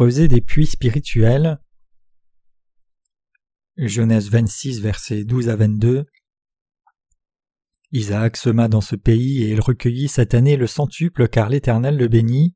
Des 0.00 0.40
puits 0.40 0.66
spirituels. 0.66 1.60
Genèse 3.76 4.30
26, 4.30 4.80
versets 4.80 5.24
12 5.24 5.50
à 5.50 5.56
22. 5.56 6.06
Isaac 7.92 8.38
sema 8.38 8.68
dans 8.68 8.80
ce 8.80 8.96
pays 8.96 9.42
et 9.42 9.50
il 9.50 9.60
recueillit 9.60 10.08
cette 10.08 10.32
année 10.32 10.56
le 10.56 10.66
centuple 10.66 11.28
car 11.28 11.50
l'Éternel 11.50 11.98
le 11.98 12.08
bénit. 12.08 12.54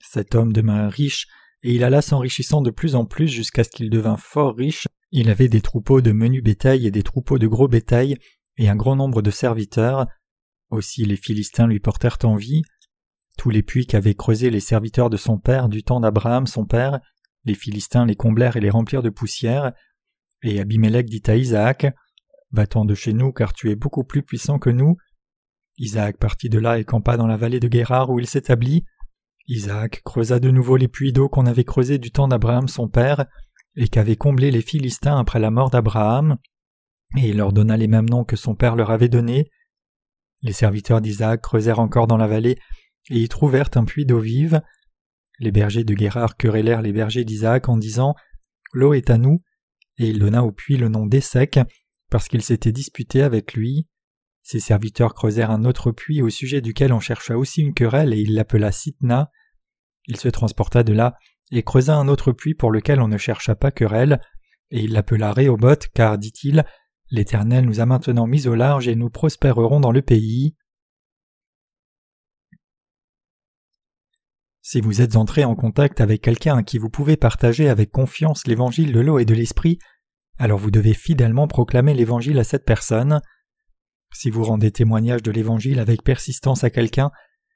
Cet 0.00 0.34
homme 0.34 0.54
demeura 0.54 0.88
riche 0.88 1.26
et 1.62 1.74
il 1.74 1.84
alla 1.84 2.00
s'enrichissant 2.00 2.62
de 2.62 2.70
plus 2.70 2.94
en 2.94 3.04
plus 3.04 3.28
jusqu'à 3.28 3.62
ce 3.62 3.68
qu'il 3.68 3.90
devint 3.90 4.16
fort 4.16 4.56
riche. 4.56 4.88
Il 5.10 5.28
avait 5.28 5.48
des 5.48 5.60
troupeaux 5.60 6.00
de 6.00 6.12
menu 6.12 6.40
bétail 6.40 6.86
et 6.86 6.90
des 6.90 7.02
troupeaux 7.02 7.38
de 7.38 7.46
gros 7.46 7.68
bétail 7.68 8.16
et 8.56 8.70
un 8.70 8.76
grand 8.76 8.96
nombre 8.96 9.20
de 9.20 9.30
serviteurs. 9.30 10.06
Aussi 10.70 11.04
les 11.04 11.16
Philistins 11.16 11.66
lui 11.66 11.80
portèrent 11.80 12.18
envie. 12.22 12.62
Tous 13.36 13.50
les 13.50 13.62
puits 13.62 13.86
qu'avaient 13.86 14.14
creusés 14.14 14.50
les 14.50 14.60
serviteurs 14.60 15.10
de 15.10 15.16
son 15.16 15.38
père 15.38 15.68
du 15.68 15.82
temps 15.82 16.00
d'Abraham 16.00 16.46
son 16.46 16.64
père, 16.64 17.00
les 17.44 17.54
Philistins 17.54 18.06
les 18.06 18.16
comblèrent 18.16 18.56
et 18.56 18.60
les 18.60 18.70
remplirent 18.70 19.02
de 19.02 19.10
poussière. 19.10 19.72
Et 20.42 20.60
Abimelech 20.60 21.06
dit 21.06 21.22
à 21.26 21.36
Isaac 21.36 21.86
Va-t'en 22.52 22.84
de 22.84 22.94
chez 22.94 23.12
nous, 23.12 23.32
car 23.32 23.52
tu 23.52 23.70
es 23.70 23.76
beaucoup 23.76 24.04
plus 24.04 24.22
puissant 24.22 24.58
que 24.58 24.70
nous. 24.70 24.96
Isaac 25.78 26.16
partit 26.18 26.48
de 26.48 26.58
là 26.58 26.78
et 26.78 26.84
campa 26.84 27.16
dans 27.16 27.26
la 27.26 27.36
vallée 27.36 27.60
de 27.60 27.68
Guérard 27.68 28.10
où 28.10 28.18
il 28.18 28.26
s'établit. 28.26 28.84
Isaac 29.48 30.02
creusa 30.04 30.40
de 30.40 30.50
nouveau 30.50 30.76
les 30.76 30.88
puits 30.88 31.12
d'eau 31.12 31.28
qu'on 31.28 31.46
avait 31.46 31.64
creusés 31.64 31.98
du 31.98 32.10
temps 32.10 32.28
d'Abraham 32.28 32.66
son 32.66 32.88
père, 32.88 33.26
et 33.76 33.88
qu'avaient 33.88 34.16
comblés 34.16 34.50
les 34.50 34.62
Philistins 34.62 35.18
après 35.18 35.38
la 35.38 35.50
mort 35.50 35.70
d'Abraham, 35.70 36.36
et 37.16 37.28
il 37.28 37.36
leur 37.36 37.52
donna 37.52 37.76
les 37.76 37.86
mêmes 37.86 38.08
noms 38.08 38.24
que 38.24 38.36
son 38.36 38.54
père 38.54 38.74
leur 38.74 38.90
avait 38.90 39.08
donnés. 39.08 39.50
Les 40.42 40.52
serviteurs 40.52 41.00
d'Isaac 41.00 41.42
creusèrent 41.42 41.78
encore 41.78 42.06
dans 42.06 42.16
la 42.16 42.26
vallée, 42.26 42.58
et 43.10 43.20
y 43.20 43.28
trouvèrent 43.28 43.70
un 43.74 43.84
puits 43.84 44.06
d'eau 44.06 44.18
vive. 44.18 44.62
Les 45.38 45.52
bergers 45.52 45.84
de 45.84 45.94
Guérard 45.94 46.36
querellèrent 46.36 46.82
les 46.82 46.92
bergers 46.92 47.24
d'Isaac 47.24 47.68
en 47.68 47.76
disant 47.76 48.14
L'eau 48.72 48.94
est 48.94 49.10
à 49.10 49.18
nous, 49.18 49.42
et 49.98 50.08
il 50.08 50.18
donna 50.18 50.44
au 50.44 50.52
puits 50.52 50.76
le 50.76 50.88
nom 50.88 51.06
d'Essec, 51.06 51.58
parce 52.10 52.28
qu'il 52.28 52.42
s'était 52.42 52.72
disputé 52.72 53.22
avec 53.22 53.54
lui. 53.54 53.88
Ses 54.42 54.60
serviteurs 54.60 55.14
creusèrent 55.14 55.50
un 55.50 55.64
autre 55.64 55.90
puits 55.90 56.22
au 56.22 56.30
sujet 56.30 56.60
duquel 56.60 56.92
on 56.92 57.00
chercha 57.00 57.36
aussi 57.36 57.62
une 57.62 57.74
querelle 57.74 58.14
et 58.14 58.20
il 58.20 58.34
l'appela 58.34 58.70
Sitna. 58.70 59.30
Il 60.06 60.16
se 60.16 60.28
transporta 60.28 60.84
de 60.84 60.92
là 60.92 61.16
et 61.50 61.62
creusa 61.62 61.96
un 61.96 62.08
autre 62.08 62.32
puits 62.32 62.54
pour 62.54 62.70
lequel 62.70 63.00
on 63.00 63.08
ne 63.08 63.18
chercha 63.18 63.54
pas 63.54 63.70
querelle, 63.70 64.20
et 64.70 64.80
il 64.80 64.92
l'appela 64.92 65.32
Réhoboth, 65.32 65.88
car, 65.94 66.18
dit-il, 66.18 66.64
L'Éternel 67.10 67.64
nous 67.64 67.80
a 67.80 67.86
maintenant 67.86 68.26
mis 68.26 68.48
au 68.48 68.56
large 68.56 68.88
et 68.88 68.96
nous 68.96 69.10
prospérerons 69.10 69.78
dans 69.78 69.92
le 69.92 70.02
pays. 70.02 70.56
Si 74.68 74.80
vous 74.80 75.00
êtes 75.00 75.14
entré 75.14 75.44
en 75.44 75.54
contact 75.54 76.00
avec 76.00 76.22
quelqu'un 76.22 76.56
à 76.56 76.62
qui 76.64 76.78
vous 76.78 76.90
pouvez 76.90 77.16
partager 77.16 77.68
avec 77.68 77.92
confiance 77.92 78.48
l'évangile 78.48 78.92
de 78.92 78.98
l'eau 78.98 79.20
et 79.20 79.24
de 79.24 79.32
l'esprit, 79.32 79.78
alors 80.40 80.58
vous 80.58 80.72
devez 80.72 80.92
fidèlement 80.92 81.46
proclamer 81.46 81.94
l'évangile 81.94 82.36
à 82.40 82.42
cette 82.42 82.64
personne. 82.64 83.20
Si 84.12 84.28
vous 84.28 84.42
rendez 84.42 84.72
témoignage 84.72 85.22
de 85.22 85.30
l'évangile 85.30 85.78
avec 85.78 86.02
persistance 86.02 86.64
à 86.64 86.70
quelqu'un, 86.70 87.12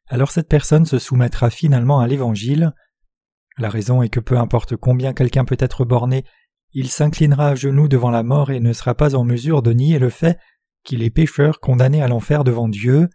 alors 0.07 0.31
cette 0.31 0.49
personne 0.49 0.87
se 0.87 1.01
soumettra 1.01 1.51
finalement 1.51 1.99
à 1.99 2.07
l'évangile. 2.07 2.75
La 3.59 3.71
raison 3.71 4.03
est 4.03 4.09
que 4.09 4.21
peu 4.21 4.39
importe 4.39 4.77
combien 4.77 5.13
quelqu'un 5.13 5.45
peut 5.45 5.57
être 5.59 5.85
borné, 5.85 6.23
il 6.75 6.91
s'inclinera 6.91 7.49
à 7.49 7.55
genoux 7.57 7.89
devant 7.89 8.13
la 8.13 8.23
mort 8.23 8.53
et 8.53 8.61
ne 8.61 8.73
sera 8.73 8.95
pas 8.95 9.17
en 9.17 9.25
mesure 9.25 9.63
de 9.63 9.73
nier 9.73 9.99
le 9.99 10.11
fait 10.11 10.39
qu'il 10.85 11.03
est 11.03 11.11
pécheur 11.11 11.59
condamné 11.59 12.03
à 12.03 12.07
l'enfer 12.07 12.45
devant 12.45 12.69
Dieu. 12.69 13.09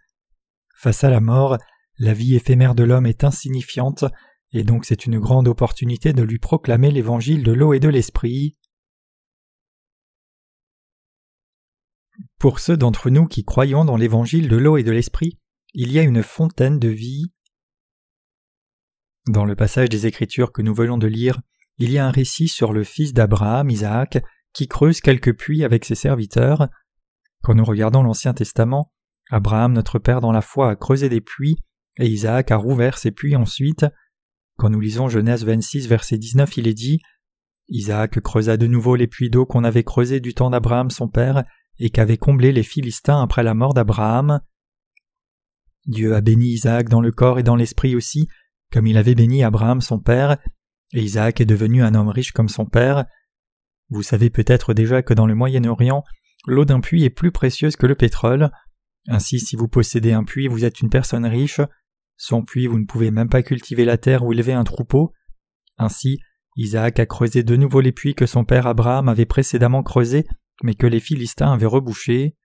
Face 0.74 1.02
à 1.02 1.08
la 1.08 1.20
mort, 1.20 1.56
la 1.98 2.12
vie 2.12 2.34
éphémère 2.34 2.74
de 2.74 2.84
l'homme 2.84 3.06
est 3.06 3.24
insignifiante, 3.24 4.04
et 4.52 4.64
donc 4.64 4.84
c'est 4.84 5.06
une 5.06 5.18
grande 5.18 5.48
opportunité 5.48 6.12
de 6.12 6.22
lui 6.22 6.38
proclamer 6.38 6.90
l'évangile 6.90 7.42
de 7.42 7.52
l'eau 7.52 7.72
et 7.72 7.80
de 7.80 7.88
l'esprit. 7.88 8.56
Pour 12.38 12.60
ceux 12.60 12.76
d'entre 12.76 13.10
nous 13.10 13.26
qui 13.26 13.44
croyons 13.44 13.84
dans 13.84 13.96
l'évangile 13.96 14.48
de 14.48 14.56
l'eau 14.56 14.76
et 14.76 14.82
de 14.82 14.92
l'esprit, 14.92 15.38
il 15.74 15.92
y 15.92 15.98
a 15.98 16.02
une 16.02 16.22
fontaine 16.22 16.78
de 16.78 16.88
vie. 16.88 17.32
Dans 19.26 19.44
le 19.44 19.56
passage 19.56 19.88
des 19.88 20.06
Écritures 20.06 20.52
que 20.52 20.62
nous 20.62 20.74
venons 20.74 20.98
de 20.98 21.06
lire, 21.06 21.40
il 21.78 21.90
y 21.90 21.98
a 21.98 22.06
un 22.06 22.10
récit 22.10 22.48
sur 22.48 22.72
le 22.72 22.84
fils 22.84 23.12
d'Abraham, 23.12 23.68
Isaac, 23.70 24.22
qui 24.52 24.68
creuse 24.68 25.00
quelques 25.00 25.36
puits 25.36 25.64
avec 25.64 25.84
ses 25.84 25.94
serviteurs. 25.94 26.68
Quand 27.42 27.54
nous 27.54 27.64
regardons 27.64 28.02
l'Ancien 28.02 28.32
Testament, 28.32 28.92
Abraham, 29.30 29.72
notre 29.72 29.98
Père 29.98 30.20
dans 30.20 30.32
la 30.32 30.40
foi, 30.40 30.70
a 30.70 30.76
creusé 30.76 31.08
des 31.08 31.20
puits 31.20 31.58
et 31.98 32.06
Isaac 32.06 32.50
a 32.50 32.56
rouvert 32.56 32.98
ses 32.98 33.10
puits 33.10 33.36
ensuite. 33.36 33.86
Quand 34.56 34.70
nous 34.70 34.80
lisons 34.80 35.08
Genèse 35.08 35.44
26, 35.44 35.86
verset 35.86 36.18
19, 36.18 36.56
il 36.56 36.68
est 36.68 36.74
dit 36.74 37.00
Isaac 37.68 38.20
creusa 38.20 38.56
de 38.56 38.66
nouveau 38.66 38.96
les 38.96 39.06
puits 39.06 39.30
d'eau 39.30 39.44
qu'on 39.44 39.64
avait 39.64 39.84
creusés 39.84 40.20
du 40.20 40.34
temps 40.34 40.50
d'Abraham 40.50 40.90
son 40.90 41.08
père 41.08 41.44
et 41.78 41.90
qu'avaient 41.90 42.16
comblés 42.16 42.52
les 42.52 42.62
Philistins 42.62 43.20
après 43.20 43.42
la 43.42 43.54
mort 43.54 43.74
d'Abraham. 43.74 44.40
Dieu 45.86 46.14
a 46.14 46.20
béni 46.20 46.48
Isaac 46.48 46.88
dans 46.88 47.00
le 47.00 47.12
corps 47.12 47.38
et 47.38 47.42
dans 47.42 47.56
l'esprit 47.56 47.94
aussi, 47.94 48.28
comme 48.72 48.86
il 48.86 48.96
avait 48.96 49.14
béni 49.14 49.44
Abraham 49.44 49.80
son 49.80 50.00
père, 50.00 50.38
et 50.92 51.02
Isaac 51.02 51.40
est 51.40 51.46
devenu 51.46 51.82
un 51.82 51.94
homme 51.94 52.08
riche 52.08 52.32
comme 52.32 52.48
son 52.48 52.66
père. 52.66 53.06
Vous 53.90 54.02
savez 54.02 54.30
peut-être 54.30 54.74
déjà 54.74 55.02
que 55.02 55.14
dans 55.14 55.26
le 55.26 55.34
Moyen-Orient, 55.34 56.02
l'eau 56.46 56.64
d'un 56.64 56.80
puits 56.80 57.04
est 57.04 57.10
plus 57.10 57.32
précieuse 57.32 57.76
que 57.76 57.86
le 57.86 57.94
pétrole. 57.94 58.50
Ainsi, 59.08 59.38
si 59.38 59.56
vous 59.56 59.68
possédez 59.68 60.12
un 60.12 60.24
puits, 60.24 60.48
vous 60.48 60.64
êtes 60.64 60.80
une 60.80 60.90
personne 60.90 61.26
riche. 61.26 61.60
Sans 62.16 62.42
puits, 62.42 62.66
vous 62.66 62.78
ne 62.78 62.86
pouvez 62.86 63.10
même 63.10 63.28
pas 63.28 63.42
cultiver 63.42 63.84
la 63.84 63.98
terre 63.98 64.24
ou 64.24 64.32
élever 64.32 64.52
un 64.52 64.64
troupeau. 64.64 65.12
Ainsi, 65.78 66.18
Isaac 66.56 66.98
a 66.98 67.06
creusé 67.06 67.42
de 67.42 67.56
nouveau 67.56 67.80
les 67.80 67.92
puits 67.92 68.14
que 68.14 68.26
son 68.26 68.44
père 68.44 68.66
Abraham 68.66 69.08
avait 69.08 69.26
précédemment 69.26 69.82
creusés, 69.82 70.26
mais 70.62 70.74
que 70.74 70.86
les 70.86 71.00
Philistins 71.00 71.52
avaient 71.52 71.66
rebouchés. 71.66 72.36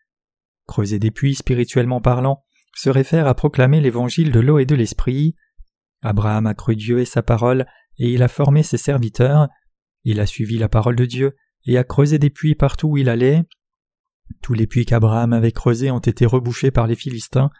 Creuser 0.68 1.00
des 1.00 1.12
puits 1.12 1.36
spirituellement 1.36 2.02
parlant 2.02 2.44
se 2.76 2.90
réfère 2.90 3.28
à 3.28 3.36
proclamer 3.36 3.82
l'évangile 3.82 4.32
de 4.32 4.40
l'eau 4.40 4.60
et 4.60 4.66
de 4.66 4.76
l'esprit. 4.76 5.36
Abraham 6.02 6.48
a 6.48 6.54
cru 6.54 6.76
Dieu 6.76 7.00
et 7.00 7.06
sa 7.06 7.22
parole, 7.22 7.66
et 7.98 8.12
il 8.12 8.24
a 8.24 8.28
formé 8.28 8.64
ses 8.64 8.78
serviteurs. 8.78 9.48
Il 10.04 10.20
a 10.20 10.26
suivi 10.26 10.58
la 10.58 10.70
parole 10.70 10.96
de 10.96 11.06
Dieu 11.06 11.36
et 11.66 11.78
a 11.78 11.84
creusé 11.84 12.18
des 12.18 12.30
puits 12.30 12.56
partout 12.56 12.90
où 12.90 12.98
il 12.98 13.10
allait. 13.10 13.44
Tous 14.42 14.54
les 14.54 14.68
puits 14.68 14.86
qu'Abraham 14.86 15.34
avait 15.34 15.52
creusés 15.52 15.92
ont 15.92 16.00
été 16.00 16.26
rebouchés 16.26 16.72
par 16.72 16.88
les 16.88 16.96
Philistins, 16.96 17.52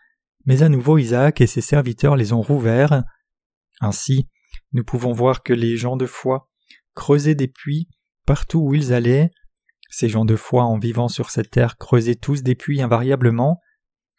mais 0.46 0.64
à 0.64 0.70
nouveau 0.70 0.98
Isaac 0.98 1.42
et 1.42 1.48
ses 1.48 1.62
serviteurs 1.62 2.16
les 2.16 2.34
ont 2.34 2.42
rouverts. 2.42 3.04
Ainsi, 3.80 4.28
nous 4.74 4.84
pouvons 4.84 5.12
voir 5.12 5.44
que 5.44 5.54
les 5.54 5.78
gens 5.78 5.98
de 5.98 6.06
foi 6.06 6.50
creusaient 6.94 7.36
des 7.36 7.48
puits 7.48 7.88
partout 8.26 8.60
où 8.60 8.74
ils 8.74 8.94
allaient. 8.94 9.32
Ces 9.90 10.08
gens 10.08 10.26
de 10.26 10.36
foi 10.36 10.64
en 10.64 10.78
vivant 10.78 11.10
sur 11.10 11.30
cette 11.30 11.52
terre 11.52 11.78
creusaient 11.78 12.16
tous 12.16 12.44
des 12.44 12.56
puits 12.56 12.82
invariablement. 12.82 13.60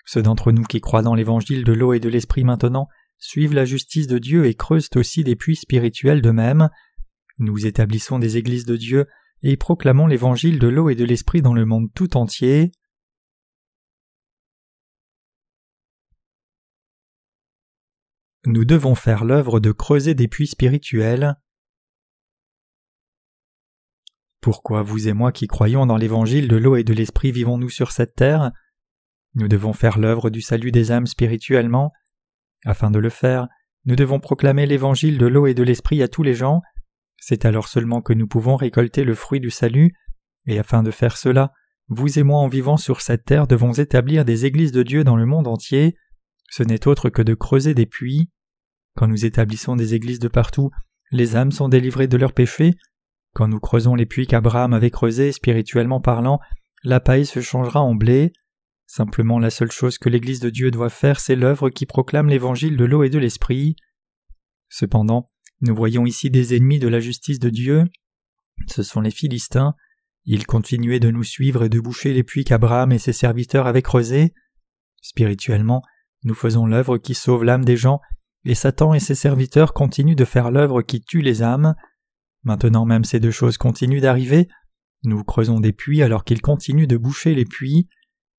Ceux 0.05 0.23
d'entre 0.23 0.53
nous 0.53 0.65
qui 0.65 0.81
croient 0.81 1.03
dans 1.03 1.15
l'évangile 1.15 1.65
de 1.65 1.73
l'eau 1.73 1.93
et 1.93 2.01
de 2.01 2.09
l'esprit 2.09 2.45
maintenant 2.45 2.89
suivent 3.19 3.55
la 3.55 3.65
justice 3.65 4.09
de 4.09 4.19
Dieu 4.19 4.47
et 4.47 4.55
creusent 4.55 4.91
aussi 4.97 5.25
des 5.25 5.37
puits 5.37 5.57
spirituels 5.57 6.23
de 6.23 6.31
même. 6.31 6.69
Nous 7.39 7.67
établissons 7.67 8.19
des 8.19 8.37
églises 8.37 8.67
de 8.67 8.77
Dieu 8.77 9.07
et 9.43 9.57
proclamons 9.57 10.07
l'évangile 10.07 10.59
de 10.59 10.69
l'eau 10.69 10.91
et 10.91 10.95
de 10.95 11.05
l'esprit 11.05 11.41
dans 11.41 11.55
le 11.55 11.65
monde 11.65 11.89
tout 11.95 12.17
entier. 12.17 12.73
Nous 18.45 18.65
devons 18.65 18.97
faire 18.97 19.25
l'œuvre 19.25 19.61
de 19.61 19.71
creuser 19.71 20.15
des 20.15 20.27
puits 20.27 20.49
spirituels. 20.49 21.37
Pourquoi 24.41 24.83
vous 24.83 25.07
et 25.07 25.13
moi 25.13 25.31
qui 25.31 25.47
croyons 25.47 25.87
dans 25.87 25.97
l'évangile 25.97 26.49
de 26.49 26.57
l'eau 26.57 26.75
et 26.75 26.83
de 26.83 26.93
l'esprit 26.93 27.31
vivons-nous 27.31 27.71
sur 27.71 27.93
cette 27.93 28.17
terre? 28.17 28.51
Nous 29.35 29.47
devons 29.47 29.73
faire 29.73 29.99
l'œuvre 29.99 30.29
du 30.29 30.41
salut 30.41 30.73
des 30.73 30.91
âmes 30.91 31.07
spirituellement. 31.07 31.93
Afin 32.65 32.91
de 32.91 32.99
le 32.99 33.11
faire, 33.11 33.47
nous 33.85 33.95
devons 33.95 34.19
proclamer 34.19 34.67
l'évangile 34.67 35.19
de 35.19 35.27
l'eau 35.27 35.47
et 35.47 35.55
de 35.55 35.63
l'esprit 35.63 36.03
à 36.03 36.09
tous 36.09 36.25
les 36.25 36.35
gens. 36.35 36.63
C'est 37.19 37.45
alors 37.45 37.69
seulement 37.69 38.03
que 38.03 38.13
nous 38.13 38.27
pouvons 38.27 38.57
récolter 38.57 39.05
le 39.05 39.15
fruit 39.15 39.39
du 39.39 39.51
salut, 39.51 39.95
et 40.47 40.59
afin 40.59 40.83
de 40.83 40.91
faire 40.91 41.17
cela, 41.17 41.53
vous 41.87 42.19
et 42.19 42.25
moi 42.25 42.41
en 42.41 42.49
vivant 42.49 42.77
sur 42.77 43.01
cette 43.01 43.25
terre 43.25 43.47
devons 43.47 43.73
établir 43.73 44.25
des 44.25 44.47
églises 44.47 44.73
de 44.73 44.83
Dieu 44.83 45.05
dans 45.05 45.17
le 45.17 45.27
monde 45.27 45.47
entier. 45.47 45.97
Ce 46.53 46.63
n'est 46.63 46.87
autre 46.87 47.09
que 47.09 47.23
de 47.23 47.33
creuser 47.33 47.73
des 47.73 47.87
puits. 47.87 48.29
Quand 48.95 49.09
nous 49.09 49.25
établissons 49.25 49.75
des 49.75 49.95
églises 49.95 50.19
de 50.19 50.29
partout, 50.29 50.69
les 51.11 51.35
âmes 51.35 51.51
sont 51.51 51.71
délivrées 51.71 52.09
de 52.09 52.19
leurs 52.19 52.35
péchés. 52.35 52.75
Quand 53.33 53.49
nous 53.49 53.59
creusons 53.59 53.95
les 53.95 54.05
puits 54.05 54.27
qu'Abraham 54.27 54.75
avait 54.75 54.91
creusés, 54.91 55.33
spirituellement 55.33 56.03
parlant, 56.03 56.41
la 56.85 57.01
paille 57.01 57.25
se 57.25 57.41
changera 57.41 57.81
en 57.81 57.95
blé. 57.95 58.35
Simplement 58.87 59.39
la 59.39 59.49
seule 59.49 59.73
chose 59.73 59.97
que 59.97 60.11
l'Église 60.11 60.41
de 60.41 60.51
Dieu 60.51 60.71
doit 60.71 60.91
faire, 60.91 61.21
c'est 61.21 61.37
l'œuvre 61.37 61.71
qui 61.71 61.87
proclame 61.87 62.29
l'évangile 62.29 62.77
de 62.77 62.85
l'eau 62.85 63.03
et 63.03 63.09
de 63.09 63.19
l'esprit. 63.19 63.75
Cependant, 64.69 65.31
nous 65.63 65.75
voyons 65.75 66.05
ici 66.05 66.29
des 66.29 66.55
ennemis 66.55 66.79
de 66.79 66.89
la 66.89 67.01
justice 67.01 67.39
de 67.39 67.49
Dieu. 67.49 67.85
Ce 68.67 68.83
sont 68.83 69.01
les 69.01 69.11
Philistins. 69.11 69.75
Ils 70.27 70.47
continuaient 70.47 71.01
de 71.01 71.11
nous 71.11 71.25
suivre 71.25 71.65
et 71.65 71.71
de 71.71 71.81
boucher 71.81 72.13
les 72.13 72.25
puits 72.25 72.45
qu'Abraham 72.45 72.93
et 72.93 72.99
ses 72.99 73.15
serviteurs 73.15 73.67
avaient 73.67 73.81
creusés. 73.81 74.35
Spirituellement, 75.01 75.83
nous 76.25 76.35
faisons 76.35 76.67
l'œuvre 76.67 76.99
qui 76.99 77.15
sauve 77.15 77.45
l'âme 77.45 77.65
des 77.65 77.77
gens, 77.77 78.01
et 78.45 78.55
Satan 78.55 78.95
et 78.95 79.01
ses 79.01 79.15
serviteurs 79.15 79.73
continuent 79.73 80.17
de 80.17 80.25
faire 80.25 80.51
l'œuvre 80.51 80.83
qui 80.83 81.01
tue 81.01 81.23
les 81.23 81.43
âmes. 81.43 81.75
Maintenant 82.43 82.85
même 82.85 83.05
ces 83.05 83.21
deux 83.21 83.31
choses 83.31 83.59
continuent 83.59 84.01
d'arriver. 84.01 84.49
Nous 85.05 85.23
creusons 85.25 85.61
des 85.61 85.73
puits 85.73 86.03
alors 86.03 86.25
qu'ils 86.25 86.43
continuent 86.43 86.87
de 86.87 86.97
boucher 86.97 87.35
les 87.35 87.45
puits. 87.45 87.89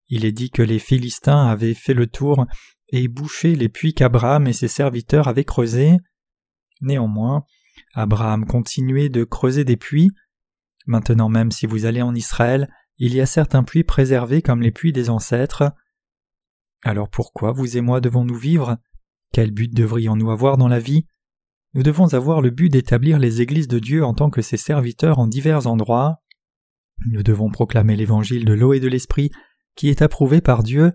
Il 0.10 0.26
est 0.26 0.32
dit 0.32 0.50
que 0.50 0.62
les 0.62 0.80
Philistins 0.80 1.48
avaient 1.48 1.74
fait 1.74 1.94
le 1.94 2.08
tour 2.08 2.46
et 2.90 3.08
bouché 3.08 3.56
les 3.56 3.70
puits 3.70 3.94
qu'Abraham 3.94 4.48
et 4.48 4.54
ses 4.54 4.68
serviteurs 4.68 5.28
avaient 5.28 5.46
creusés. 5.46 5.98
Néanmoins, 6.82 7.46
Abraham 7.94 8.46
continuait 8.46 9.10
de 9.10 9.24
creuser 9.24 9.64
des 9.64 9.78
puits. 9.78 10.12
Maintenant 10.86 11.30
même 11.30 11.52
si 11.52 11.66
vous 11.66 11.86
allez 11.86 12.02
en 12.02 12.14
Israël, 12.14 12.70
il 12.98 13.14
y 13.14 13.22
a 13.22 13.26
certains 13.26 13.64
puits 13.64 13.84
préservés 13.84 14.42
comme 14.42 14.62
les 14.62 14.72
puits 14.72 14.94
des 14.94 15.10
ancêtres. 15.10 15.72
Alors 16.84 17.10
pourquoi 17.10 17.52
vous 17.52 17.78
et 17.78 17.82
moi 17.82 18.02
devons-nous 18.02 18.36
vivre? 18.36 18.78
Quel 19.32 19.52
but 19.52 19.74
devrions-nous 19.74 20.32
avoir 20.32 20.58
dans 20.58 20.68
la 20.68 20.80
vie? 20.80 21.06
Nous 21.74 21.82
devons 21.82 22.14
avoir 22.14 22.42
le 22.42 22.52
but 22.52 22.70
d'établir 22.70 23.18
les 23.18 23.42
églises 23.42 23.68
de 23.68 23.80
Dieu 23.80 24.04
en 24.04 24.14
tant 24.14 24.30
que 24.30 24.42
ses 24.42 24.58
serviteurs 24.58 25.18
en 25.18 25.28
divers 25.28 25.66
endroits. 25.66 26.18
Nous 27.08 27.24
devons 27.24 27.50
proclamer 27.50 27.96
l'évangile 27.96 28.46
de 28.46 28.54
l'eau 28.54 28.74
et 28.74 28.80
de 28.80 28.88
l'esprit 28.88 29.32
qui 29.76 29.90
est 29.90 30.02
approuvé 30.02 30.42
par 30.42 30.62
Dieu 30.62 30.92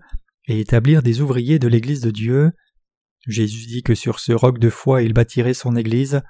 et 0.47 0.59
établir 0.59 1.03
des 1.03 1.21
ouvriers 1.21 1.59
de 1.59 1.67
l'Église 1.67 2.01
de 2.01 2.11
Dieu. 2.11 2.51
Jésus 3.27 3.67
dit 3.67 3.83
que 3.83 3.95
sur 3.95 4.19
ce 4.19 4.31
roc 4.31 4.59
de 4.59 4.69
foi 4.69 5.01
il 5.01 5.13
bâtirait 5.13 5.53
son 5.53 5.75
Église. 5.75 6.21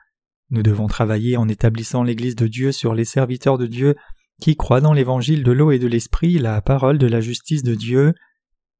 Nous 0.49 0.63
devons 0.63 0.87
travailler 0.87 1.37
en 1.37 1.47
établissant 1.47 2.01
l'Église 2.01 2.35
de 2.35 2.47
Dieu 2.47 2.71
sur 2.71 2.95
les 2.95 3.05
serviteurs 3.05 3.59
de 3.59 3.67
Dieu 3.67 3.95
qui 4.41 4.55
croient 4.55 4.81
dans 4.81 4.93
l'Évangile 4.93 5.43
de 5.43 5.51
l'eau 5.51 5.71
et 5.71 5.79
de 5.79 5.87
l'Esprit, 5.87 6.39
la 6.39 6.61
parole 6.61 6.97
de 6.97 7.07
la 7.07 7.21
justice 7.21 7.61
de 7.61 7.75
Dieu. 7.75 8.13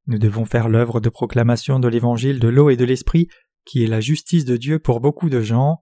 Nous 0.10 0.18
devons 0.18 0.44
faire 0.44 0.70
l'œuvre 0.70 1.00
de 1.00 1.10
proclamation 1.10 1.80
de 1.80 1.88
l'Évangile 1.88 2.40
de 2.40 2.48
l'eau 2.48 2.72
et 2.72 2.76
de 2.76 2.84
l'Esprit, 2.84 3.28
qui 3.64 3.84
est 3.84 3.88
la 3.88 4.02
justice 4.02 4.44
de 4.44 4.58
Dieu 4.58 4.80
pour 4.80 5.02
beaucoup 5.02 5.30
de 5.30 5.40
gens. 5.40 5.78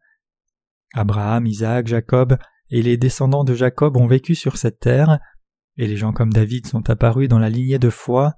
Abraham, 0.93 1.47
Isaac, 1.47 1.87
Jacob 1.87 2.37
et 2.69 2.81
les 2.81 2.97
descendants 2.97 3.45
de 3.45 3.53
Jacob 3.53 3.95
ont 3.95 4.05
vécu 4.05 4.35
sur 4.35 4.57
cette 4.57 4.81
terre, 4.81 5.19
et 5.77 5.87
les 5.87 5.95
gens 5.95 6.11
comme 6.11 6.33
David 6.33 6.67
sont 6.67 6.89
apparus 6.89 7.29
dans 7.29 7.39
la 7.39 7.49
lignée 7.49 7.79
de 7.79 7.89
foi. 7.89 8.33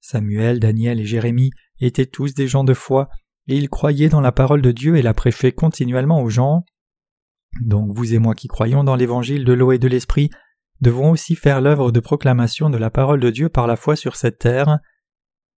Samuel, 0.00 0.60
Daniel 0.60 1.00
et 1.00 1.04
Jérémie 1.04 1.50
étaient 1.80 2.06
tous 2.06 2.34
des 2.34 2.46
gens 2.46 2.62
de 2.62 2.74
foi, 2.74 3.08
et 3.48 3.56
ils 3.56 3.68
croyaient 3.68 4.08
dans 4.08 4.20
la 4.20 4.30
parole 4.30 4.62
de 4.62 4.70
Dieu 4.70 4.96
et 4.96 5.02
la 5.02 5.12
prêchaient 5.12 5.50
continuellement 5.50 6.22
aux 6.22 6.30
gens. 6.30 6.64
Donc 7.60 7.90
vous 7.92 8.14
et 8.14 8.20
moi 8.20 8.36
qui 8.36 8.46
croyons 8.46 8.84
dans 8.84 8.94
l'évangile 8.94 9.44
de 9.44 9.52
l'eau 9.52 9.72
et 9.72 9.78
de 9.78 9.88
l'esprit 9.88 10.30
devons 10.80 11.10
aussi 11.10 11.34
faire 11.34 11.60
l'œuvre 11.60 11.90
de 11.90 11.98
proclamation 11.98 12.70
de 12.70 12.78
la 12.78 12.90
parole 12.90 13.18
de 13.18 13.30
Dieu 13.30 13.48
par 13.48 13.66
la 13.66 13.74
foi 13.74 13.96
sur 13.96 14.14
cette 14.14 14.38
terre. 14.38 14.78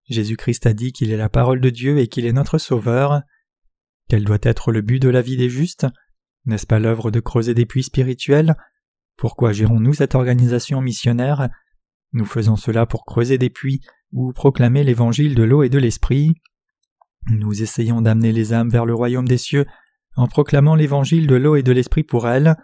Jésus-Christ 0.07 0.66
a 0.66 0.74
dit 0.74 0.92
qu'il 0.92 1.12
est 1.12 1.18
la 1.18 1.30
parole 1.30 1.62
de 1.62 1.69
Dieu 1.69 1.98
et 1.98 2.07
qu'il 2.07 2.25
est 2.25 2.34
notre 2.34 2.57
Sauveur. 2.57 3.22
Quel 4.07 4.24
doit 4.24 4.38
être 4.44 4.72
le 4.72 4.81
but 4.81 5.02
de 5.02 5.10
la 5.10 5.22
vie 5.22 5.38
des 5.38 5.50
justes? 5.50 5.88
N'est-ce 6.46 6.68
pas 6.68 6.80
l'œuvre 6.80 7.10
de 7.10 7.19
creuser 7.19 7.54
des 7.56 7.66
puits 7.66 7.84
spirituels? 7.84 8.56
Pourquoi 9.18 9.52
gérons-nous 9.52 9.96
cette 9.96 10.13
organisation 10.13 10.81
missionnaire? 10.81 11.50
Nous 12.13 12.25
faisons 12.25 12.56
cela 12.56 12.86
pour 12.86 13.06
creuser 13.06 13.38
des 13.38 13.50
puits 13.50 13.81
ou 14.12 14.31
proclamer 14.31 14.84
l'évangile 14.84 15.36
de 15.36 15.44
l'eau 15.44 15.63
et 15.63 15.69
de 15.69 15.80
l'esprit. 15.80 16.36
Nous 17.31 17.63
essayons 17.63 18.02
d'amener 18.02 18.31
les 18.31 18.54
âmes 18.54 18.69
vers 18.69 18.86
le 18.86 18.94
royaume 18.94 19.28
des 19.28 19.40
cieux 19.40 19.66
en 20.16 20.28
proclamant 20.28 20.75
l'évangile 20.75 21.28
de 21.28 21.36
l'eau 21.36 21.56
et 21.56 21.63
de 21.63 21.72
l'esprit 21.72 22.04
pour 22.04 22.28
elles. 22.28 22.56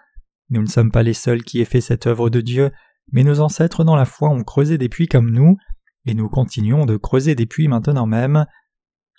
Nous 0.50 0.62
ne 0.62 0.68
sommes 0.68 0.92
pas 0.92 1.04
les 1.04 1.14
seuls 1.14 1.44
qui 1.44 1.60
aient 1.60 1.66
fait 1.66 1.82
cette 1.82 2.06
œuvre 2.06 2.30
de 2.30 2.42
Dieu, 2.42 2.72
mais 3.12 3.24
nos 3.24 3.40
ancêtres 3.40 3.84
dans 3.84 3.96
la 3.96 4.06
foi 4.06 4.30
ont 4.30 4.44
creusé 4.44 4.78
des 4.78 4.90
puits 4.90 5.08
comme 5.08 5.32
nous, 5.32 5.58
et 6.06 6.14
nous 6.14 6.30
continuons 6.30 6.86
de 6.86 6.98
creuser 6.98 7.36
des 7.36 7.46
puits 7.46 7.68
maintenant 7.68 8.06
même. 8.06 8.46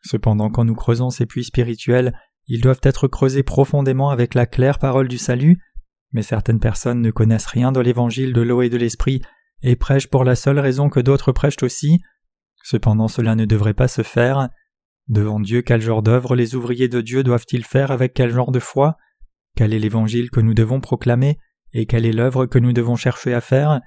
Cependant, 0.05 0.51
quand 0.51 0.65
nous 0.65 0.75
creusons 0.75 1.11
ces 1.11 1.27
puits 1.27 1.45
spirituels, 1.45 2.13
ils 2.47 2.61
doivent 2.61 2.81
être 2.83 3.07
creusés 3.07 3.43
profondément 3.43 4.11
avec 4.11 4.35
la 4.35 4.47
claire 4.47 4.79
parole 4.79 5.09
du 5.09 5.19
salut, 5.19 5.59
mais 6.13 6.23
certaines 6.23 6.61
personnes 6.61 7.01
ne 7.01 7.11
connaissent 7.11 7.47
rien 7.47 7.73
de 7.73 7.81
l'évangile 7.81 8.33
de 8.33 8.43
l'eau 8.43 8.63
et 8.63 8.69
de 8.69 8.77
l'esprit 8.77 9.23
et 9.63 9.77
prêchent 9.77 10.09
pour 10.09 10.25
la 10.25 10.35
seule 10.35 10.59
raison 10.59 10.89
que 10.89 11.01
d'autres 11.01 11.33
prêchent 11.33 11.63
aussi. 11.63 12.01
Cependant 12.65 13.09
cela 13.09 13.35
ne 13.35 13.45
devrait 13.45 13.75
pas 13.75 13.89
se 13.89 14.03
faire. 14.03 14.49
Devant 15.09 15.41
Dieu, 15.41 15.63
quel 15.63 15.81
genre 15.81 16.03
d'œuvre 16.03 16.35
les 16.35 16.55
ouvriers 16.55 16.89
de 16.89 17.01
Dieu 17.01 17.23
doivent-ils 17.23 17.65
faire 17.65 17.91
avec 17.91 18.15
quel 18.15 18.31
genre 18.31 18.53
de 18.53 18.61
foi? 18.61 18.97
Quel 19.57 19.73
est 19.73 19.79
l'évangile 19.79 20.31
que 20.31 20.41
nous 20.41 20.55
devons 20.55 20.81
proclamer 20.81 21.39
et 21.73 21.87
quelle 21.87 22.07
est 22.07 22.13
l'œuvre 22.13 22.47
que 22.47 22.59
nous 22.59 22.73
devons 22.73 22.97
chercher 22.97 23.35
à 23.35 23.41
faire? 23.41 23.81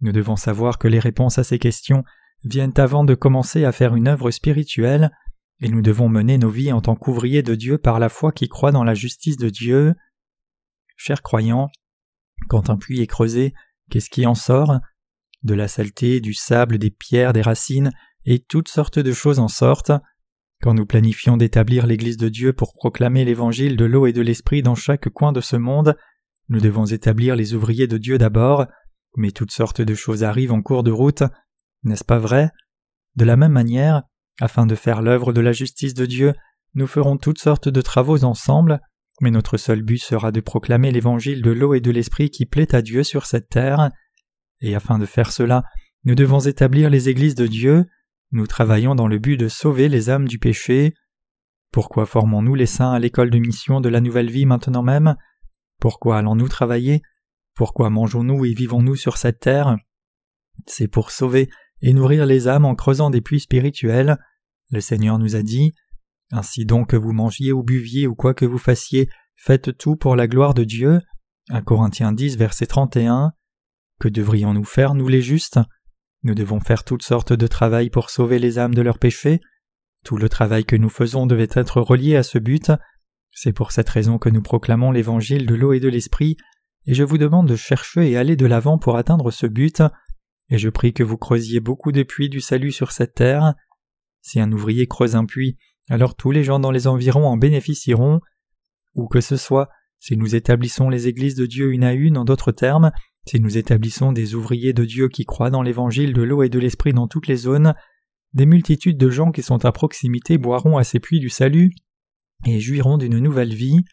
Nous 0.00 0.12
devons 0.12 0.36
savoir 0.36 0.78
que 0.78 0.88
les 0.88 0.98
réponses 0.98 1.38
à 1.38 1.44
ces 1.44 1.58
questions 1.58 2.04
viennent 2.44 2.74
avant 2.76 3.04
de 3.04 3.14
commencer 3.14 3.64
à 3.64 3.72
faire 3.72 3.94
une 3.96 4.08
œuvre 4.08 4.30
spirituelle, 4.30 5.10
et 5.60 5.68
nous 5.68 5.82
devons 5.82 6.08
mener 6.08 6.38
nos 6.38 6.50
vies 6.50 6.72
en 6.72 6.80
tant 6.80 6.94
qu'ouvriers 6.94 7.42
de 7.42 7.54
Dieu 7.54 7.78
par 7.78 7.98
la 7.98 8.08
foi 8.08 8.32
qui 8.32 8.48
croit 8.48 8.72
dans 8.72 8.84
la 8.84 8.94
justice 8.94 9.36
de 9.36 9.48
Dieu. 9.48 9.94
Chers 10.96 11.22
croyants, 11.22 11.70
quand 12.48 12.70
un 12.70 12.76
puits 12.76 13.00
est 13.00 13.06
creusé, 13.06 13.54
qu'est-ce 13.90 14.10
qui 14.10 14.26
en 14.26 14.34
sort? 14.34 14.78
De 15.42 15.54
la 15.54 15.68
saleté, 15.68 16.20
du 16.20 16.34
sable, 16.34 16.78
des 16.78 16.90
pierres, 16.90 17.32
des 17.32 17.42
racines, 17.42 17.90
et 18.24 18.40
toutes 18.40 18.68
sortes 18.68 18.98
de 18.98 19.12
choses 19.12 19.38
en 19.38 19.48
sortent. 19.48 19.92
Quand 20.62 20.74
nous 20.74 20.86
planifions 20.86 21.36
d'établir 21.36 21.86
l'Église 21.86 22.16
de 22.16 22.28
Dieu 22.28 22.52
pour 22.52 22.72
proclamer 22.74 23.24
l'Évangile 23.24 23.76
de 23.76 23.84
l'eau 23.84 24.06
et 24.06 24.12
de 24.12 24.22
l'Esprit 24.22 24.62
dans 24.62 24.74
chaque 24.74 25.08
coin 25.10 25.32
de 25.32 25.40
ce 25.40 25.56
monde, 25.56 25.96
nous 26.48 26.60
devons 26.60 26.86
établir 26.86 27.36
les 27.36 27.54
ouvriers 27.54 27.86
de 27.86 27.98
Dieu 27.98 28.18
d'abord, 28.18 28.66
mais 29.16 29.30
toutes 29.30 29.52
sortes 29.52 29.80
de 29.80 29.94
choses 29.94 30.24
arrivent 30.24 30.52
en 30.52 30.62
cours 30.62 30.82
de 30.82 30.90
route, 30.90 31.22
n'est-ce 31.84 32.04
pas 32.04 32.18
vrai? 32.18 32.50
De 33.16 33.24
la 33.24 33.36
même 33.36 33.52
manière, 33.52 34.02
afin 34.40 34.66
de 34.66 34.74
faire 34.74 35.02
l'œuvre 35.02 35.32
de 35.32 35.40
la 35.40 35.52
justice 35.52 35.94
de 35.94 36.06
Dieu, 36.06 36.34
nous 36.74 36.86
ferons 36.86 37.16
toutes 37.16 37.38
sortes 37.38 37.68
de 37.68 37.80
travaux 37.80 38.24
ensemble, 38.24 38.80
mais 39.20 39.30
notre 39.30 39.56
seul 39.56 39.82
but 39.82 39.98
sera 39.98 40.32
de 40.32 40.40
proclamer 40.40 40.90
l'évangile 40.90 41.42
de 41.42 41.50
l'eau 41.52 41.74
et 41.74 41.80
de 41.80 41.92
l'esprit 41.92 42.30
qui 42.30 42.46
plaît 42.46 42.74
à 42.74 42.82
Dieu 42.82 43.04
sur 43.04 43.26
cette 43.26 43.48
terre. 43.48 43.90
Et 44.60 44.74
afin 44.74 44.98
de 44.98 45.06
faire 45.06 45.30
cela, 45.30 45.62
nous 46.04 46.16
devons 46.16 46.40
établir 46.40 46.90
les 46.90 47.08
églises 47.08 47.36
de 47.36 47.46
Dieu, 47.46 47.86
nous 48.32 48.48
travaillons 48.48 48.96
dans 48.96 49.06
le 49.06 49.18
but 49.18 49.36
de 49.36 49.46
sauver 49.46 49.88
les 49.88 50.10
âmes 50.10 50.26
du 50.26 50.40
péché. 50.40 50.94
Pourquoi 51.70 52.06
formons-nous 52.06 52.56
les 52.56 52.66
saints 52.66 52.92
à 52.92 52.98
l'école 52.98 53.30
de 53.30 53.38
mission 53.38 53.80
de 53.80 53.88
la 53.88 54.00
nouvelle 54.00 54.30
vie 54.30 54.46
maintenant 54.46 54.82
même? 54.82 55.14
Pourquoi 55.80 56.18
allons-nous 56.18 56.48
travailler? 56.48 57.02
Pourquoi 57.54 57.90
mangeons-nous 57.90 58.44
et 58.44 58.52
vivons-nous 58.52 58.96
sur 58.96 59.16
cette 59.16 59.38
terre? 59.38 59.76
C'est 60.66 60.88
pour 60.88 61.12
sauver 61.12 61.48
et 61.84 61.92
nourrir 61.92 62.24
les 62.24 62.48
âmes 62.48 62.64
en 62.64 62.74
creusant 62.74 63.10
des 63.10 63.20
puits 63.20 63.40
spirituels. 63.40 64.16
Le 64.70 64.80
Seigneur 64.80 65.18
nous 65.18 65.36
a 65.36 65.42
dit 65.42 65.74
Ainsi 66.32 66.64
donc 66.64 66.88
que 66.88 66.96
vous 66.96 67.12
mangiez 67.12 67.52
ou 67.52 67.62
buviez 67.62 68.06
ou 68.06 68.14
quoi 68.14 68.32
que 68.32 68.46
vous 68.46 68.58
fassiez, 68.58 69.10
faites 69.36 69.76
tout 69.76 69.94
pour 69.94 70.16
la 70.16 70.26
gloire 70.26 70.54
de 70.54 70.64
Dieu. 70.64 71.00
1 71.50 71.60
Corinthiens 71.60 72.12
10, 72.12 72.38
verset 72.38 72.66
31. 72.66 73.32
Que 74.00 74.08
devrions-nous 74.08 74.64
faire, 74.64 74.94
nous 74.94 75.08
les 75.08 75.20
justes? 75.20 75.60
Nous 76.22 76.34
devons 76.34 76.58
faire 76.58 76.84
toutes 76.84 77.02
sortes 77.02 77.34
de 77.34 77.46
travail 77.46 77.90
pour 77.90 78.08
sauver 78.08 78.38
les 78.38 78.58
âmes 78.58 78.74
de 78.74 78.80
leurs 78.80 78.98
péchés. 78.98 79.42
Tout 80.06 80.16
le 80.16 80.30
travail 80.30 80.64
que 80.64 80.76
nous 80.76 80.88
faisons 80.88 81.26
devait 81.26 81.48
être 81.52 81.82
relié 81.82 82.16
à 82.16 82.22
ce 82.22 82.38
but. 82.38 82.72
C'est 83.30 83.52
pour 83.52 83.72
cette 83.72 83.90
raison 83.90 84.16
que 84.16 84.30
nous 84.30 84.42
proclamons 84.42 84.90
l'évangile 84.90 85.44
de 85.44 85.54
l'eau 85.54 85.74
et 85.74 85.80
de 85.80 85.88
l'esprit, 85.88 86.38
et 86.86 86.94
je 86.94 87.04
vous 87.04 87.18
demande 87.18 87.48
de 87.48 87.56
chercher 87.56 88.10
et 88.10 88.16
aller 88.16 88.36
de 88.36 88.46
l'avant 88.46 88.78
pour 88.78 88.96
atteindre 88.96 89.30
ce 89.30 89.46
but 89.46 89.82
et 90.50 90.58
je 90.58 90.68
prie 90.68 90.92
que 90.92 91.02
vous 91.02 91.16
creusiez 91.16 91.60
beaucoup 91.60 91.92
de 91.92 92.02
puits 92.02 92.28
du 92.28 92.40
salut 92.40 92.72
sur 92.72 92.92
cette 92.92 93.14
terre. 93.14 93.54
Si 94.20 94.40
un 94.40 94.52
ouvrier 94.52 94.86
creuse 94.86 95.16
un 95.16 95.24
puits, 95.24 95.56
alors 95.88 96.14
tous 96.14 96.30
les 96.30 96.44
gens 96.44 96.58
dans 96.58 96.70
les 96.70 96.86
environs 96.86 97.26
en 97.26 97.36
bénéficieront. 97.36 98.20
Ou 98.94 99.08
que 99.08 99.20
ce 99.20 99.36
soit, 99.36 99.68
si 99.98 100.16
nous 100.16 100.34
établissons 100.34 100.88
les 100.88 101.08
églises 101.08 101.34
de 101.34 101.46
Dieu 101.46 101.72
une 101.72 101.84
à 101.84 101.92
une, 101.92 102.16
en 102.16 102.24
d'autres 102.24 102.52
termes, 102.52 102.92
si 103.26 103.40
nous 103.40 103.56
établissons 103.56 104.12
des 104.12 104.34
ouvriers 104.34 104.72
de 104.72 104.84
Dieu 104.84 105.08
qui 105.08 105.24
croient 105.24 105.50
dans 105.50 105.62
l'évangile 105.62 106.12
de 106.12 106.22
l'eau 106.22 106.42
et 106.42 106.48
de 106.48 106.58
l'esprit 106.58 106.92
dans 106.92 107.08
toutes 107.08 107.26
les 107.26 107.36
zones, 107.36 107.74
des 108.34 108.46
multitudes 108.46 108.98
de 108.98 109.10
gens 109.10 109.30
qui 109.30 109.42
sont 109.42 109.64
à 109.64 109.72
proximité 109.72 110.38
boiront 110.38 110.76
à 110.76 110.84
ces 110.84 111.00
puits 111.00 111.20
du 111.20 111.30
salut 111.30 111.72
et 112.46 112.60
jouiront 112.60 112.98
d'une 112.98 113.18
nouvelle 113.18 113.54
vie. 113.54 113.84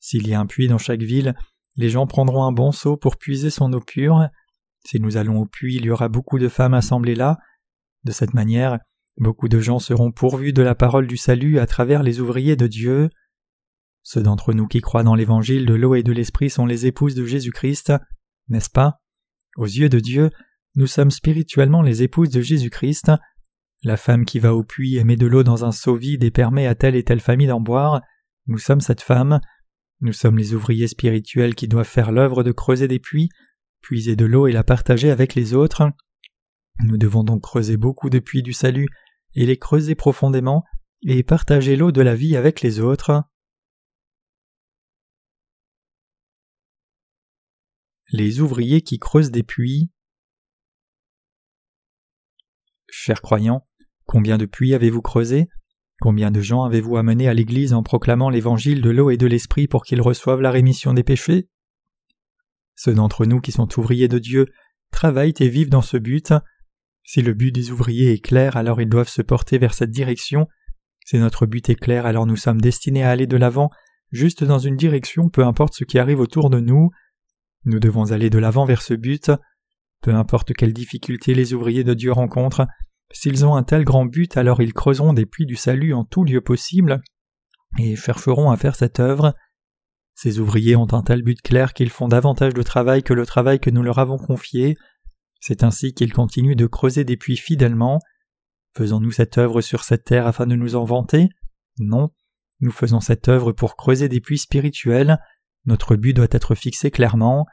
S'il 0.00 0.26
y 0.26 0.34
a 0.34 0.40
un 0.40 0.46
puits 0.46 0.68
dans 0.68 0.78
chaque 0.78 1.02
ville, 1.02 1.34
les 1.76 1.88
gens 1.88 2.06
prendront 2.06 2.44
un 2.44 2.52
bon 2.52 2.72
seau 2.72 2.96
pour 2.96 3.16
puiser 3.16 3.50
son 3.50 3.72
eau 3.72 3.80
pure. 3.80 4.28
Si 4.84 5.00
nous 5.00 5.16
allons 5.16 5.40
au 5.40 5.46
puits, 5.46 5.76
il 5.76 5.84
y 5.84 5.90
aura 5.90 6.08
beaucoup 6.08 6.38
de 6.38 6.48
femmes 6.48 6.74
assemblées 6.74 7.14
là. 7.14 7.38
De 8.04 8.12
cette 8.12 8.34
manière, 8.34 8.78
beaucoup 9.18 9.48
de 9.48 9.60
gens 9.60 9.78
seront 9.78 10.12
pourvus 10.12 10.52
de 10.52 10.62
la 10.62 10.74
parole 10.74 11.06
du 11.06 11.16
salut 11.16 11.58
à 11.58 11.66
travers 11.66 12.02
les 12.02 12.20
ouvriers 12.20 12.56
de 12.56 12.66
Dieu. 12.66 13.10
Ceux 14.02 14.22
d'entre 14.22 14.52
nous 14.52 14.66
qui 14.66 14.80
croient 14.80 15.02
dans 15.02 15.14
l'évangile 15.14 15.66
de 15.66 15.74
l'eau 15.74 15.94
et 15.94 16.02
de 16.02 16.12
l'esprit 16.12 16.48
sont 16.48 16.66
les 16.66 16.86
épouses 16.86 17.14
de 17.14 17.26
Jésus-Christ, 17.26 17.92
n'est-ce 18.48 18.70
pas? 18.70 19.00
Aux 19.56 19.66
yeux 19.66 19.88
de 19.88 20.00
Dieu, 20.00 20.30
nous 20.76 20.86
sommes 20.86 21.10
spirituellement 21.10 21.82
les 21.82 22.02
épouses 22.02 22.30
de 22.30 22.40
Jésus-Christ. 22.40 23.12
La 23.82 23.96
femme 23.96 24.24
qui 24.24 24.38
va 24.38 24.54
au 24.54 24.64
puits 24.64 24.96
et 24.96 25.04
met 25.04 25.16
de 25.16 25.26
l'eau 25.26 25.42
dans 25.42 25.64
un 25.64 25.72
seau 25.72 25.96
vide 25.96 26.24
et 26.24 26.30
permet 26.30 26.66
à 26.66 26.74
telle 26.74 26.96
et 26.96 27.04
telle 27.04 27.20
famille 27.20 27.46
d'en 27.46 27.60
boire, 27.60 28.00
nous 28.46 28.58
sommes 28.58 28.80
cette 28.80 29.02
femme. 29.02 29.40
Nous 30.00 30.12
sommes 30.12 30.38
les 30.38 30.54
ouvriers 30.54 30.88
spirituels 30.88 31.54
qui 31.54 31.68
doivent 31.68 31.84
faire 31.84 32.12
l'œuvre 32.12 32.44
de 32.44 32.52
creuser 32.52 32.88
des 32.88 33.00
puits 33.00 33.28
puiser 33.80 34.16
de 34.16 34.24
l'eau 34.24 34.46
et 34.46 34.52
la 34.52 34.64
partager 34.64 35.10
avec 35.10 35.34
les 35.34 35.54
autres. 35.54 35.82
Nous 36.84 36.96
devons 36.96 37.24
donc 37.24 37.42
creuser 37.42 37.76
beaucoup 37.76 38.10
de 38.10 38.18
puits 38.18 38.42
du 38.42 38.52
salut 38.52 38.88
et 39.34 39.46
les 39.46 39.58
creuser 39.58 39.94
profondément 39.94 40.64
et 41.02 41.22
partager 41.22 41.76
l'eau 41.76 41.92
de 41.92 42.02
la 42.02 42.14
vie 42.14 42.36
avec 42.36 42.60
les 42.60 42.80
autres. 42.80 43.24
Les 48.10 48.40
ouvriers 48.40 48.82
qui 48.82 48.98
creusent 48.98 49.30
des 49.30 49.42
puits. 49.42 49.90
Chers 52.88 53.20
croyants, 53.20 53.66
combien 54.06 54.38
de 54.38 54.46
puits 54.46 54.74
avez-vous 54.74 55.02
creusé 55.02 55.48
Combien 56.00 56.30
de 56.30 56.40
gens 56.40 56.62
avez-vous 56.62 56.96
amené 56.96 57.28
à 57.28 57.34
l'Église 57.34 57.74
en 57.74 57.82
proclamant 57.82 58.30
l'évangile 58.30 58.80
de 58.82 58.90
l'eau 58.90 59.10
et 59.10 59.16
de 59.16 59.26
l'esprit 59.26 59.66
pour 59.66 59.84
qu'ils 59.84 60.00
reçoivent 60.00 60.40
la 60.40 60.52
rémission 60.52 60.94
des 60.94 61.02
péchés? 61.02 61.48
Ceux 62.80 62.94
d'entre 62.94 63.26
nous 63.26 63.40
qui 63.40 63.50
sont 63.50 63.68
ouvriers 63.76 64.06
de 64.06 64.20
Dieu 64.20 64.46
travaillent 64.92 65.34
et 65.40 65.48
vivent 65.48 65.68
dans 65.68 65.82
ce 65.82 65.96
but. 65.96 66.32
Si 67.02 67.22
le 67.22 67.34
but 67.34 67.50
des 67.50 67.72
ouvriers 67.72 68.12
est 68.12 68.24
clair, 68.24 68.56
alors 68.56 68.80
ils 68.80 68.88
doivent 68.88 69.08
se 69.08 69.20
porter 69.20 69.58
vers 69.58 69.74
cette 69.74 69.90
direction. 69.90 70.46
Si 71.04 71.18
notre 71.18 71.44
but 71.44 71.68
est 71.70 71.74
clair, 71.74 72.06
alors 72.06 72.24
nous 72.24 72.36
sommes 72.36 72.60
destinés 72.60 73.02
à 73.02 73.10
aller 73.10 73.26
de 73.26 73.36
l'avant, 73.36 73.70
juste 74.12 74.44
dans 74.44 74.60
une 74.60 74.76
direction, 74.76 75.28
peu 75.28 75.44
importe 75.44 75.74
ce 75.74 75.82
qui 75.82 75.98
arrive 75.98 76.20
autour 76.20 76.50
de 76.50 76.60
nous. 76.60 76.90
Nous 77.64 77.80
devons 77.80 78.12
aller 78.12 78.30
de 78.30 78.38
l'avant 78.38 78.64
vers 78.64 78.82
ce 78.82 78.94
but. 78.94 79.32
Peu 80.00 80.14
importe 80.14 80.52
quelles 80.52 80.72
difficultés 80.72 81.34
les 81.34 81.54
ouvriers 81.54 81.82
de 81.82 81.94
Dieu 81.94 82.12
rencontrent, 82.12 82.68
s'ils 83.10 83.44
ont 83.44 83.56
un 83.56 83.64
tel 83.64 83.82
grand 83.82 84.04
but, 84.04 84.36
alors 84.36 84.62
ils 84.62 84.72
creuseront 84.72 85.14
des 85.14 85.26
puits 85.26 85.46
du 85.46 85.56
salut 85.56 85.94
en 85.94 86.04
tout 86.04 86.22
lieu 86.22 86.42
possible 86.42 87.02
et 87.80 87.96
chercheront 87.96 88.52
à 88.52 88.56
faire 88.56 88.76
cette 88.76 89.00
œuvre. 89.00 89.34
Ces 90.20 90.40
ouvriers 90.40 90.74
ont 90.74 90.92
un 90.94 91.02
tel 91.02 91.22
but 91.22 91.40
clair 91.40 91.72
qu'ils 91.72 91.90
font 91.90 92.08
davantage 92.08 92.52
de 92.52 92.62
travail 92.64 93.04
que 93.04 93.14
le 93.14 93.24
travail 93.24 93.60
que 93.60 93.70
nous 93.70 93.84
leur 93.84 94.00
avons 94.00 94.18
confié. 94.18 94.76
C'est 95.38 95.62
ainsi 95.62 95.94
qu'ils 95.94 96.12
continuent 96.12 96.56
de 96.56 96.66
creuser 96.66 97.04
des 97.04 97.16
puits 97.16 97.36
fidèlement. 97.36 98.00
Faisons-nous 98.76 99.12
cette 99.12 99.38
œuvre 99.38 99.60
sur 99.60 99.84
cette 99.84 100.02
terre 100.02 100.26
afin 100.26 100.48
de 100.48 100.56
nous 100.56 100.74
en 100.74 100.82
vanter? 100.82 101.28
Non. 101.78 102.10
Nous 102.58 102.72
faisons 102.72 102.98
cette 102.98 103.28
œuvre 103.28 103.52
pour 103.52 103.76
creuser 103.76 104.08
des 104.08 104.20
puits 104.20 104.38
spirituels. 104.38 105.20
Notre 105.66 105.94
but 105.94 106.14
doit 106.14 106.26
être 106.32 106.56
fixé 106.56 106.90
clairement. 106.90 107.46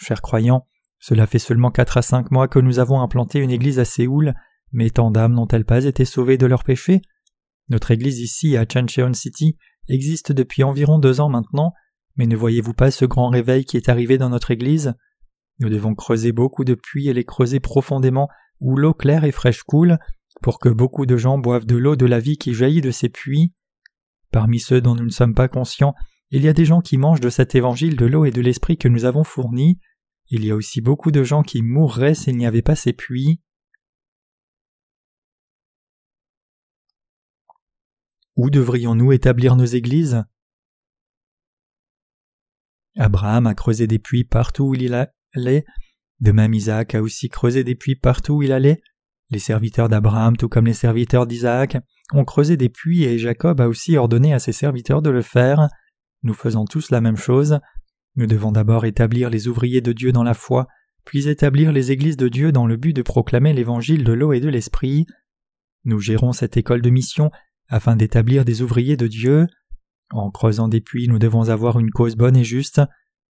Chers 0.00 0.20
croyants, 0.20 0.66
cela 0.98 1.28
fait 1.28 1.38
seulement 1.38 1.70
quatre 1.70 1.96
à 1.96 2.02
cinq 2.02 2.32
mois 2.32 2.48
que 2.48 2.58
nous 2.58 2.80
avons 2.80 3.02
implanté 3.02 3.38
une 3.38 3.52
église 3.52 3.78
à 3.78 3.84
Séoul, 3.84 4.34
mais 4.72 4.90
tant 4.90 5.12
d'âmes 5.12 5.34
n'ont-elles 5.34 5.64
pas 5.64 5.84
été 5.84 6.04
sauvées 6.04 6.38
de 6.38 6.46
leurs 6.46 6.64
péchés? 6.64 7.02
Notre 7.68 7.92
église 7.92 8.18
ici 8.18 8.56
à 8.56 8.66
Chancheon 8.68 9.12
City 9.12 9.56
existe 9.88 10.32
depuis 10.32 10.64
environ 10.64 10.98
deux 10.98 11.20
ans 11.20 11.28
maintenant, 11.28 11.72
mais 12.16 12.26
ne 12.26 12.36
voyez-vous 12.36 12.74
pas 12.74 12.90
ce 12.90 13.04
grand 13.04 13.28
réveil 13.28 13.64
qui 13.64 13.76
est 13.76 13.88
arrivé 13.88 14.18
dans 14.18 14.30
notre 14.30 14.50
église? 14.50 14.94
Nous 15.60 15.68
devons 15.68 15.94
creuser 15.94 16.32
beaucoup 16.32 16.64
de 16.64 16.74
puits 16.74 17.08
et 17.08 17.12
les 17.12 17.24
creuser 17.24 17.60
profondément 17.60 18.28
où 18.60 18.76
l'eau 18.76 18.94
claire 18.94 19.24
et 19.24 19.32
fraîche 19.32 19.62
coule, 19.62 19.98
pour 20.42 20.58
que 20.58 20.68
beaucoup 20.68 21.06
de 21.06 21.16
gens 21.16 21.38
boivent 21.38 21.66
de 21.66 21.76
l'eau 21.76 21.96
de 21.96 22.06
la 22.06 22.20
vie 22.20 22.36
qui 22.36 22.54
jaillit 22.54 22.80
de 22.80 22.90
ces 22.90 23.08
puits. 23.08 23.52
Parmi 24.30 24.58
ceux 24.58 24.80
dont 24.80 24.94
nous 24.94 25.04
ne 25.04 25.10
sommes 25.10 25.34
pas 25.34 25.48
conscients, 25.48 25.94
il 26.30 26.42
y 26.42 26.48
a 26.48 26.52
des 26.52 26.64
gens 26.64 26.80
qui 26.80 26.98
mangent 26.98 27.20
de 27.20 27.30
cet 27.30 27.54
évangile 27.54 27.96
de 27.96 28.06
l'eau 28.06 28.24
et 28.24 28.30
de 28.30 28.40
l'esprit 28.40 28.76
que 28.76 28.88
nous 28.88 29.04
avons 29.04 29.24
fourni. 29.24 29.78
Il 30.28 30.44
y 30.44 30.50
a 30.50 30.56
aussi 30.56 30.80
beaucoup 30.80 31.10
de 31.10 31.22
gens 31.22 31.42
qui 31.42 31.62
mourraient 31.62 32.14
s'il 32.14 32.36
n'y 32.36 32.46
avait 32.46 32.62
pas 32.62 32.74
ces 32.74 32.92
puits. 32.92 33.40
Où 38.36 38.50
devrions-nous 38.50 39.12
établir 39.12 39.54
nos 39.54 39.64
églises? 39.64 40.24
Abraham 42.96 43.46
a 43.46 43.54
creusé 43.54 43.86
des 43.86 43.98
puits 43.98 44.24
partout 44.24 44.64
où 44.64 44.74
il 44.74 44.94
allait, 44.94 45.64
de 46.20 46.32
même 46.32 46.54
Isaac 46.54 46.94
a 46.94 47.02
aussi 47.02 47.28
creusé 47.28 47.64
des 47.64 47.74
puits 47.74 47.96
partout 47.96 48.34
où 48.34 48.42
il 48.42 48.52
allait. 48.52 48.80
Les 49.30 49.38
serviteurs 49.38 49.88
d'Abraham, 49.88 50.36
tout 50.36 50.48
comme 50.48 50.66
les 50.66 50.74
serviteurs 50.74 51.26
d'Isaac, 51.26 51.78
ont 52.12 52.24
creusé 52.24 52.56
des 52.56 52.68
puits 52.68 53.04
et 53.04 53.18
Jacob 53.18 53.60
a 53.60 53.68
aussi 53.68 53.96
ordonné 53.96 54.32
à 54.32 54.38
ses 54.38 54.52
serviteurs 54.52 55.02
de 55.02 55.10
le 55.10 55.22
faire. 55.22 55.68
Nous 56.22 56.34
faisons 56.34 56.64
tous 56.64 56.90
la 56.90 57.00
même 57.00 57.16
chose. 57.16 57.58
Nous 58.16 58.26
devons 58.26 58.52
d'abord 58.52 58.84
établir 58.84 59.30
les 59.30 59.48
ouvriers 59.48 59.80
de 59.80 59.92
Dieu 59.92 60.12
dans 60.12 60.22
la 60.22 60.34
foi, 60.34 60.68
puis 61.04 61.28
établir 61.28 61.72
les 61.72 61.90
églises 61.90 62.16
de 62.16 62.28
Dieu 62.28 62.52
dans 62.52 62.66
le 62.66 62.76
but 62.76 62.92
de 62.92 63.02
proclamer 63.02 63.52
l'évangile 63.52 64.04
de 64.04 64.12
l'eau 64.12 64.32
et 64.32 64.40
de 64.40 64.48
l'esprit. 64.48 65.06
Nous 65.84 65.98
gérons 65.98 66.32
cette 66.32 66.56
école 66.56 66.80
de 66.80 66.90
mission 66.90 67.30
afin 67.68 67.96
d'établir 67.96 68.44
des 68.44 68.62
ouvriers 68.62 68.96
de 68.96 69.08
Dieu. 69.08 69.46
En 70.10 70.30
creusant 70.30 70.68
des 70.68 70.80
puits, 70.80 71.08
nous 71.08 71.18
devons 71.18 71.48
avoir 71.48 71.78
une 71.78 71.90
cause 71.90 72.16
bonne 72.16 72.36
et 72.36 72.44
juste. 72.44 72.80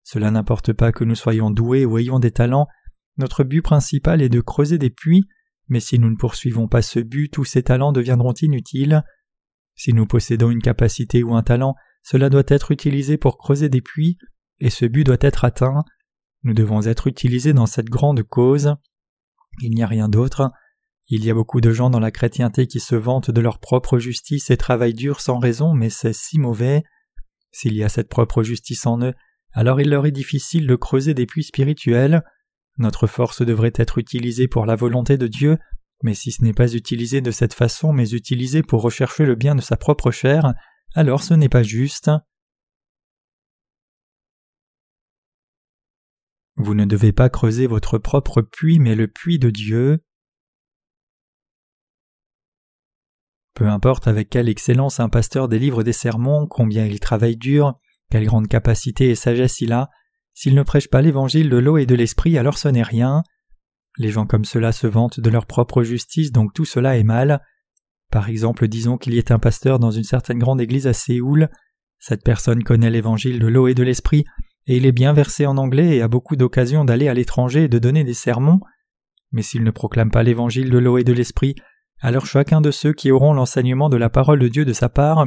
Cela 0.04 0.30
n'importe 0.30 0.72
pas 0.72 0.92
que 0.92 1.04
nous 1.04 1.14
soyons 1.14 1.50
doués 1.50 1.84
ou 1.84 1.98
ayons 1.98 2.18
des 2.18 2.30
talents. 2.30 2.66
Notre 3.18 3.44
but 3.44 3.62
principal 3.62 4.22
est 4.22 4.28
de 4.28 4.40
creuser 4.40 4.78
des 4.78 4.90
puits, 4.90 5.24
mais 5.68 5.80
si 5.80 5.98
nous 5.98 6.10
ne 6.10 6.16
poursuivons 6.16 6.68
pas 6.68 6.82
ce 6.82 6.98
but, 7.00 7.28
tous 7.28 7.44
ces 7.44 7.62
talents 7.62 7.92
deviendront 7.92 8.32
inutiles. 8.34 9.02
Si 9.74 9.92
nous 9.92 10.06
possédons 10.06 10.50
une 10.50 10.62
capacité 10.62 11.22
ou 11.22 11.34
un 11.34 11.42
talent, 11.42 11.74
cela 12.02 12.30
doit 12.30 12.42
être 12.48 12.72
utilisé 12.72 13.16
pour 13.16 13.38
creuser 13.38 13.68
des 13.68 13.80
puits, 13.80 14.18
et 14.58 14.70
ce 14.70 14.86
but 14.86 15.04
doit 15.04 15.16
être 15.20 15.44
atteint. 15.44 15.84
Nous 16.42 16.54
devons 16.54 16.86
être 16.86 17.06
utilisés 17.06 17.52
dans 17.52 17.66
cette 17.66 17.88
grande 17.88 18.22
cause. 18.22 18.74
Il 19.60 19.74
n'y 19.74 19.82
a 19.82 19.86
rien 19.86 20.08
d'autre. 20.08 20.50
Il 21.14 21.26
y 21.26 21.30
a 21.30 21.34
beaucoup 21.34 21.60
de 21.60 21.72
gens 21.72 21.90
dans 21.90 22.00
la 22.00 22.10
chrétienté 22.10 22.66
qui 22.66 22.80
se 22.80 22.94
vantent 22.94 23.30
de 23.30 23.40
leur 23.42 23.58
propre 23.58 23.98
justice 23.98 24.48
et 24.48 24.56
travaillent 24.56 24.94
dur 24.94 25.20
sans 25.20 25.38
raison, 25.38 25.74
mais 25.74 25.90
c'est 25.90 26.14
si 26.14 26.38
mauvais. 26.38 26.84
S'il 27.50 27.74
y 27.74 27.84
a 27.84 27.90
cette 27.90 28.08
propre 28.08 28.42
justice 28.42 28.86
en 28.86 28.98
eux, 29.02 29.12
alors 29.52 29.78
il 29.82 29.90
leur 29.90 30.06
est 30.06 30.10
difficile 30.10 30.66
de 30.66 30.74
creuser 30.74 31.12
des 31.12 31.26
puits 31.26 31.44
spirituels. 31.44 32.22
Notre 32.78 33.06
force 33.06 33.42
devrait 33.42 33.74
être 33.74 33.98
utilisée 33.98 34.48
pour 34.48 34.64
la 34.64 34.74
volonté 34.74 35.18
de 35.18 35.26
Dieu, 35.26 35.58
mais 36.02 36.14
si 36.14 36.32
ce 36.32 36.42
n'est 36.42 36.54
pas 36.54 36.72
utilisé 36.72 37.20
de 37.20 37.30
cette 37.30 37.52
façon, 37.52 37.92
mais 37.92 38.14
utilisé 38.14 38.62
pour 38.62 38.80
rechercher 38.80 39.26
le 39.26 39.34
bien 39.34 39.54
de 39.54 39.60
sa 39.60 39.76
propre 39.76 40.12
chair, 40.12 40.54
alors 40.94 41.22
ce 41.22 41.34
n'est 41.34 41.50
pas 41.50 41.62
juste. 41.62 42.10
Vous 46.56 46.74
ne 46.74 46.86
devez 46.86 47.12
pas 47.12 47.28
creuser 47.28 47.66
votre 47.66 47.98
propre 47.98 48.40
puits, 48.40 48.78
mais 48.78 48.94
le 48.94 49.08
puits 49.08 49.38
de 49.38 49.50
Dieu. 49.50 50.02
Peu 53.54 53.68
importe 53.68 54.08
avec 54.08 54.30
quelle 54.30 54.48
excellence 54.48 55.00
un 55.00 55.08
pasteur 55.08 55.48
délivre 55.48 55.82
des 55.82 55.92
sermons, 55.92 56.46
combien 56.46 56.86
il 56.86 57.00
travaille 57.00 57.36
dur, 57.36 57.74
quelle 58.10 58.24
grande 58.24 58.48
capacité 58.48 59.10
et 59.10 59.14
sagesse 59.14 59.60
il 59.60 59.72
a, 59.72 59.90
s'il 60.34 60.54
ne 60.54 60.62
prêche 60.62 60.88
pas 60.88 61.02
l'évangile 61.02 61.50
de 61.50 61.58
l'eau 61.58 61.76
et 61.76 61.86
de 61.86 61.94
l'esprit, 61.94 62.38
alors 62.38 62.56
ce 62.56 62.68
n'est 62.68 62.82
rien. 62.82 63.22
Les 63.98 64.10
gens 64.10 64.26
comme 64.26 64.44
cela 64.44 64.72
se 64.72 64.86
vantent 64.86 65.20
de 65.20 65.30
leur 65.30 65.46
propre 65.46 65.82
justice, 65.82 66.32
donc 66.32 66.54
tout 66.54 66.64
cela 66.64 66.96
est 66.96 67.04
mal. 67.04 67.42
Par 68.10 68.28
exemple, 68.28 68.68
disons 68.68 68.96
qu'il 68.96 69.14
y 69.14 69.18
ait 69.18 69.32
un 69.32 69.38
pasteur 69.38 69.78
dans 69.78 69.90
une 69.90 70.04
certaine 70.04 70.38
grande 70.38 70.60
église 70.60 70.86
à 70.86 70.92
Séoul. 70.92 71.48
Cette 71.98 72.24
personne 72.24 72.62
connaît 72.62 72.90
l'évangile 72.90 73.38
de 73.38 73.46
l'eau 73.46 73.68
et 73.68 73.74
de 73.74 73.82
l'esprit, 73.82 74.24
et 74.66 74.76
il 74.76 74.86
est 74.86 74.92
bien 74.92 75.12
versé 75.12 75.44
en 75.46 75.58
anglais 75.58 75.96
et 75.96 76.02
a 76.02 76.08
beaucoup 76.08 76.36
d'occasions 76.36 76.84
d'aller 76.84 77.08
à 77.08 77.14
l'étranger 77.14 77.64
et 77.64 77.68
de 77.68 77.78
donner 77.78 78.04
des 78.04 78.14
sermons. 78.14 78.60
Mais 79.32 79.42
s'il 79.42 79.62
ne 79.62 79.70
proclame 79.70 80.10
pas 80.10 80.22
l'évangile 80.22 80.70
de 80.70 80.78
l'eau 80.78 80.98
et 80.98 81.04
de 81.04 81.12
l'esprit, 81.12 81.54
alors 82.02 82.26
chacun 82.26 82.60
de 82.60 82.72
ceux 82.72 82.92
qui 82.92 83.12
auront 83.12 83.32
l'enseignement 83.32 83.88
de 83.88 83.96
la 83.96 84.10
parole 84.10 84.40
de 84.40 84.48
Dieu 84.48 84.64
de 84.64 84.72
sa 84.72 84.88
part 84.88 85.24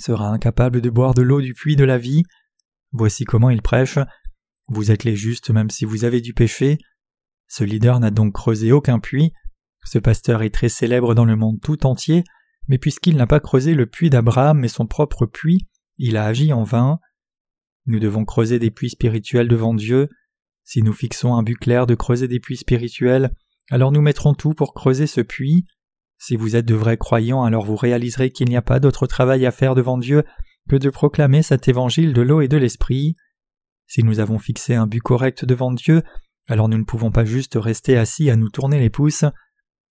sera 0.00 0.28
incapable 0.28 0.80
de 0.80 0.88
boire 0.88 1.12
de 1.12 1.20
l'eau 1.20 1.42
du 1.42 1.52
puits 1.52 1.76
de 1.76 1.84
la 1.84 1.98
vie. 1.98 2.22
Voici 2.92 3.24
comment 3.24 3.50
il 3.50 3.60
prêche. 3.60 3.98
Vous 4.68 4.90
êtes 4.90 5.04
les 5.04 5.14
justes 5.14 5.50
même 5.50 5.68
si 5.68 5.84
vous 5.84 6.04
avez 6.04 6.22
du 6.22 6.32
péché. 6.32 6.78
Ce 7.48 7.64
leader 7.64 8.00
n'a 8.00 8.10
donc 8.10 8.32
creusé 8.32 8.72
aucun 8.72 8.98
puits. 8.98 9.34
Ce 9.84 9.98
pasteur 9.98 10.42
est 10.42 10.54
très 10.54 10.70
célèbre 10.70 11.14
dans 11.14 11.26
le 11.26 11.36
monde 11.36 11.60
tout 11.60 11.84
entier, 11.84 12.24
mais 12.66 12.78
puisqu'il 12.78 13.16
n'a 13.16 13.26
pas 13.26 13.40
creusé 13.40 13.74
le 13.74 13.86
puits 13.86 14.08
d'Abraham 14.08 14.58
mais 14.58 14.68
son 14.68 14.86
propre 14.86 15.26
puits, 15.26 15.66
il 15.98 16.16
a 16.16 16.24
agi 16.24 16.54
en 16.54 16.62
vain. 16.62 16.98
Nous 17.84 17.98
devons 17.98 18.24
creuser 18.24 18.58
des 18.58 18.70
puits 18.70 18.90
spirituels 18.90 19.48
devant 19.48 19.74
Dieu. 19.74 20.08
Si 20.64 20.82
nous 20.82 20.94
fixons 20.94 21.34
un 21.34 21.42
but 21.42 21.56
clair 21.56 21.86
de 21.86 21.94
creuser 21.94 22.26
des 22.26 22.40
puits 22.40 22.56
spirituels, 22.56 23.34
alors 23.70 23.92
nous 23.92 24.00
mettrons 24.00 24.32
tout 24.32 24.54
pour 24.54 24.72
creuser 24.72 25.06
ce 25.06 25.20
puits. 25.20 25.66
Si 26.20 26.36
vous 26.36 26.54
êtes 26.54 26.66
de 26.66 26.74
vrais 26.74 26.98
croyants, 26.98 27.44
alors 27.44 27.64
vous 27.64 27.76
réaliserez 27.76 28.30
qu'il 28.30 28.50
n'y 28.50 28.56
a 28.56 28.62
pas 28.62 28.78
d'autre 28.78 29.06
travail 29.06 29.46
à 29.46 29.50
faire 29.50 29.74
devant 29.74 29.96
Dieu 29.96 30.22
que 30.68 30.76
de 30.76 30.90
proclamer 30.90 31.42
cet 31.42 31.66
évangile 31.66 32.12
de 32.12 32.20
l'eau 32.20 32.42
et 32.42 32.46
de 32.46 32.58
l'esprit. 32.58 33.16
Si 33.86 34.04
nous 34.04 34.20
avons 34.20 34.38
fixé 34.38 34.74
un 34.74 34.86
but 34.86 35.00
correct 35.00 35.46
devant 35.46 35.72
Dieu, 35.72 36.02
alors 36.46 36.68
nous 36.68 36.76
ne 36.76 36.84
pouvons 36.84 37.10
pas 37.10 37.24
juste 37.24 37.56
rester 37.58 37.96
assis 37.96 38.28
à 38.28 38.36
nous 38.36 38.50
tourner 38.50 38.78
les 38.78 38.90
pouces. 38.90 39.24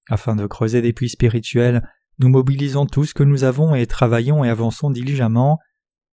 Afin 0.07 0.36
de 0.36 0.45
creuser 0.45 0.83
des 0.83 0.93
puits 0.93 1.09
spirituels, 1.09 1.81
nous 2.19 2.29
mobilisons 2.29 2.86
tout 2.86 3.05
ce 3.05 3.15
que 3.15 3.24
nous 3.24 3.43
avons 3.43 3.74
et 3.74 3.88
travaillons 3.88 4.43
et 4.43 4.50
avançons 4.50 4.91
diligemment. 4.91 5.57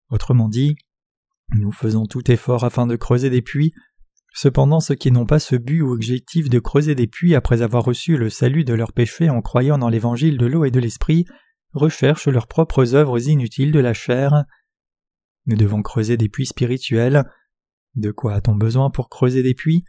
Autrement 0.08 0.48
dit, 0.48 0.76
nous 1.54 1.72
faisons 1.72 2.06
tout 2.06 2.30
effort 2.30 2.64
afin 2.64 2.86
de 2.86 2.96
creuser 2.96 3.28
des 3.28 3.42
puits 3.42 3.74
Cependant, 4.38 4.80
ceux 4.80 4.96
qui 4.96 5.10
n'ont 5.10 5.24
pas 5.24 5.38
ce 5.38 5.56
but 5.56 5.80
ou 5.80 5.90
objectif 5.90 6.50
de 6.50 6.58
creuser 6.58 6.94
des 6.94 7.06
puits 7.06 7.34
après 7.34 7.62
avoir 7.62 7.82
reçu 7.82 8.18
le 8.18 8.28
salut 8.28 8.64
de 8.64 8.74
leurs 8.74 8.92
péchés 8.92 9.30
en 9.30 9.40
croyant 9.40 9.78
dans 9.78 9.88
l'évangile 9.88 10.36
de 10.36 10.44
l'eau 10.44 10.66
et 10.66 10.70
de 10.70 10.78
l'esprit 10.78 11.24
recherchent 11.72 12.28
leurs 12.28 12.46
propres 12.46 12.94
œuvres 12.94 13.30
inutiles 13.30 13.72
de 13.72 13.80
la 13.80 13.94
chair. 13.94 14.44
Nous 15.46 15.56
devons 15.56 15.80
creuser 15.80 16.18
des 16.18 16.28
puits 16.28 16.44
spirituels. 16.44 17.24
De 17.94 18.10
quoi 18.10 18.34
a-t-on 18.34 18.54
besoin 18.54 18.90
pour 18.90 19.08
creuser 19.08 19.42
des 19.42 19.54
puits? 19.54 19.84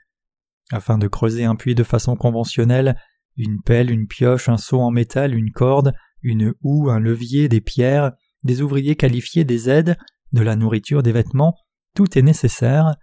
Afin 0.71 0.97
de 0.97 1.09
creuser 1.09 1.43
un 1.43 1.57
puits 1.57 1.75
de 1.75 1.83
façon 1.83 2.15
conventionnelle, 2.15 2.95
une 3.35 3.61
pelle, 3.61 3.91
une 3.91 4.07
pioche, 4.07 4.47
un 4.47 4.57
seau 4.57 4.79
en 4.79 4.91
métal, 4.91 5.35
une 5.35 5.51
corde, 5.51 5.91
une 6.21 6.53
houe, 6.61 6.89
un 6.89 7.01
levier, 7.01 7.49
des 7.49 7.59
pierres, 7.59 8.13
des 8.45 8.61
ouvriers 8.61 8.95
qualifiés, 8.95 9.43
des 9.43 9.69
aides, 9.69 9.97
de 10.31 10.41
la 10.41 10.55
nourriture, 10.55 11.03
des 11.03 11.11
vêtements, 11.11 11.53
tout 11.95 12.17
est 12.17 12.21
nécessaire. 12.21 12.95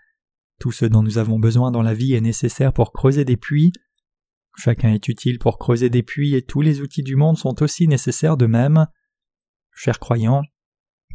Tout 0.58 0.72
ce 0.72 0.84
dont 0.84 1.02
nous 1.02 1.18
avons 1.18 1.38
besoin 1.38 1.70
dans 1.70 1.82
la 1.82 1.94
vie 1.94 2.14
est 2.14 2.20
nécessaire 2.20 2.72
pour 2.72 2.92
creuser 2.92 3.24
des 3.24 3.36
puits. 3.36 3.72
Chacun 4.56 4.92
est 4.92 5.08
utile 5.08 5.38
pour 5.38 5.58
creuser 5.58 5.90
des 5.90 6.02
puits 6.02 6.34
et 6.34 6.42
tous 6.42 6.60
les 6.60 6.80
outils 6.80 7.02
du 7.02 7.16
monde 7.16 7.36
sont 7.36 7.62
aussi 7.62 7.88
nécessaires 7.88 8.36
de 8.36 8.46
même. 8.46 8.86
Chers 9.72 9.98
croyants, 9.98 10.42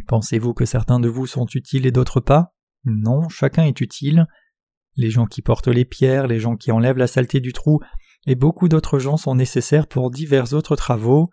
pensez-vous 0.08 0.54
que 0.54 0.66
certains 0.66 1.00
de 1.00 1.08
vous 1.08 1.26
sont 1.26 1.48
utiles 1.54 1.86
et 1.86 1.92
d'autres 1.92 2.20
pas? 2.20 2.54
Non, 2.84 3.30
chacun 3.30 3.64
est 3.64 3.80
utile. 3.82 4.28
Les 4.96 5.10
gens 5.10 5.26
qui 5.26 5.42
portent 5.42 5.68
les 5.68 5.86
pierres, 5.86 6.28
les 6.28 6.40
gens 6.40 6.58
qui 6.58 6.72
enlèvent 6.72 6.98
la 6.98 7.08
saleté 7.08 7.40
du 7.40 7.54
trou, 7.54 7.80
et 8.28 8.36
beaucoup 8.36 8.68
d'autres 8.68 9.00
gens 9.00 9.16
sont 9.16 9.36
nécessaires 9.36 9.88
pour 9.88 10.12
divers 10.12 10.54
autres 10.54 10.76
travaux. 10.76 11.30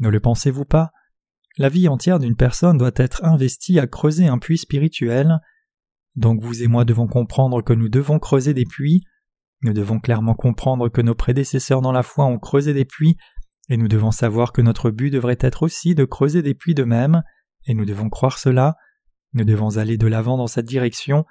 Ne 0.00 0.08
le 0.08 0.18
pensez-vous 0.18 0.64
pas? 0.64 0.90
La 1.56 1.68
vie 1.68 1.86
entière 1.86 2.18
d'une 2.18 2.34
personne 2.34 2.78
doit 2.78 2.90
être 2.96 3.24
investie 3.24 3.78
à 3.78 3.86
creuser 3.86 4.26
un 4.26 4.38
puits 4.38 4.58
spirituel. 4.58 5.38
Donc 6.16 6.42
vous 6.42 6.62
et 6.62 6.68
moi 6.68 6.84
devons 6.84 7.06
comprendre 7.06 7.62
que 7.62 7.72
nous 7.72 7.88
devons 7.88 8.18
creuser 8.18 8.54
des 8.54 8.64
puits, 8.64 9.02
nous 9.62 9.72
devons 9.72 9.98
clairement 9.98 10.34
comprendre 10.34 10.88
que 10.88 11.00
nos 11.00 11.14
prédécesseurs 11.14 11.80
dans 11.80 11.92
la 11.92 12.02
foi 12.02 12.26
ont 12.26 12.38
creusé 12.38 12.74
des 12.74 12.84
puits, 12.84 13.16
et 13.68 13.76
nous 13.76 13.88
devons 13.88 14.10
savoir 14.10 14.52
que 14.52 14.62
notre 14.62 14.90
but 14.90 15.10
devrait 15.10 15.38
être 15.40 15.62
aussi 15.62 15.94
de 15.94 16.04
creuser 16.04 16.42
des 16.42 16.54
puits 16.54 16.74
de 16.74 16.84
même, 16.84 17.22
et 17.66 17.74
nous 17.74 17.86
devons 17.86 18.10
croire 18.10 18.38
cela, 18.38 18.76
nous 19.32 19.44
devons 19.44 19.78
aller 19.78 19.96
de 19.96 20.06
l'avant 20.06 20.36
dans 20.36 20.46
cette 20.46 20.66
direction, 20.66 21.24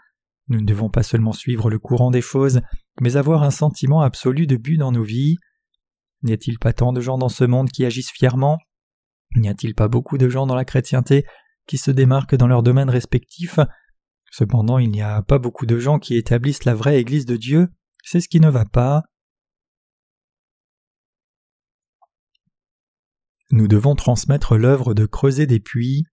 nous 0.47 0.59
ne 0.59 0.65
devons 0.65 0.89
pas 0.89 1.03
seulement 1.03 1.31
suivre 1.31 1.69
le 1.69 1.79
courant 1.79 2.11
des 2.11 2.21
choses, 2.21 2.61
mais 2.99 3.15
avoir 3.15 3.43
un 3.43 3.51
sentiment 3.51 4.01
absolu 4.01 4.47
de 4.47 4.57
but 4.57 4.77
dans 4.77 4.91
nos 4.91 5.03
vies. 5.03 5.37
N'y 6.23 6.33
a-t-il 6.33 6.59
pas 6.59 6.73
tant 6.73 6.91
de 6.91 7.01
gens 7.01 7.17
dans 7.17 7.29
ce 7.29 7.43
monde 7.43 7.69
qui 7.69 7.85
agissent 7.85 8.11
fièrement? 8.11 8.57
N'y 9.35 9.47
a-t-il 9.47 9.73
pas 9.73 9.87
beaucoup 9.87 10.17
de 10.17 10.27
gens 10.27 10.45
dans 10.45 10.55
la 10.55 10.65
chrétienté 10.65 11.25
qui 11.65 11.77
se 11.77 11.91
démarquent 11.91 12.35
dans 12.35 12.47
leur 12.47 12.63
domaine 12.63 12.89
respectif 12.89 13.59
Cependant, 14.33 14.79
il 14.79 14.89
n'y 14.89 15.03
a 15.03 15.21
pas 15.21 15.37
beaucoup 15.37 15.67
de 15.67 15.77
gens 15.77 15.99
qui 15.99 16.15
établissent 16.15 16.63
la 16.63 16.73
vraie 16.73 16.99
Église 16.99 17.27
de 17.27 17.37
Dieu, 17.37 17.67
c'est 18.03 18.19
ce 18.19 18.27
qui 18.27 18.39
ne 18.39 18.49
va 18.49 18.65
pas. 18.65 19.03
Nous 23.51 23.67
devons 23.67 23.93
transmettre 23.93 24.57
l'œuvre 24.57 24.95
de 24.95 25.05
creuser 25.05 25.45
des 25.45 25.59
puits. 25.59 26.05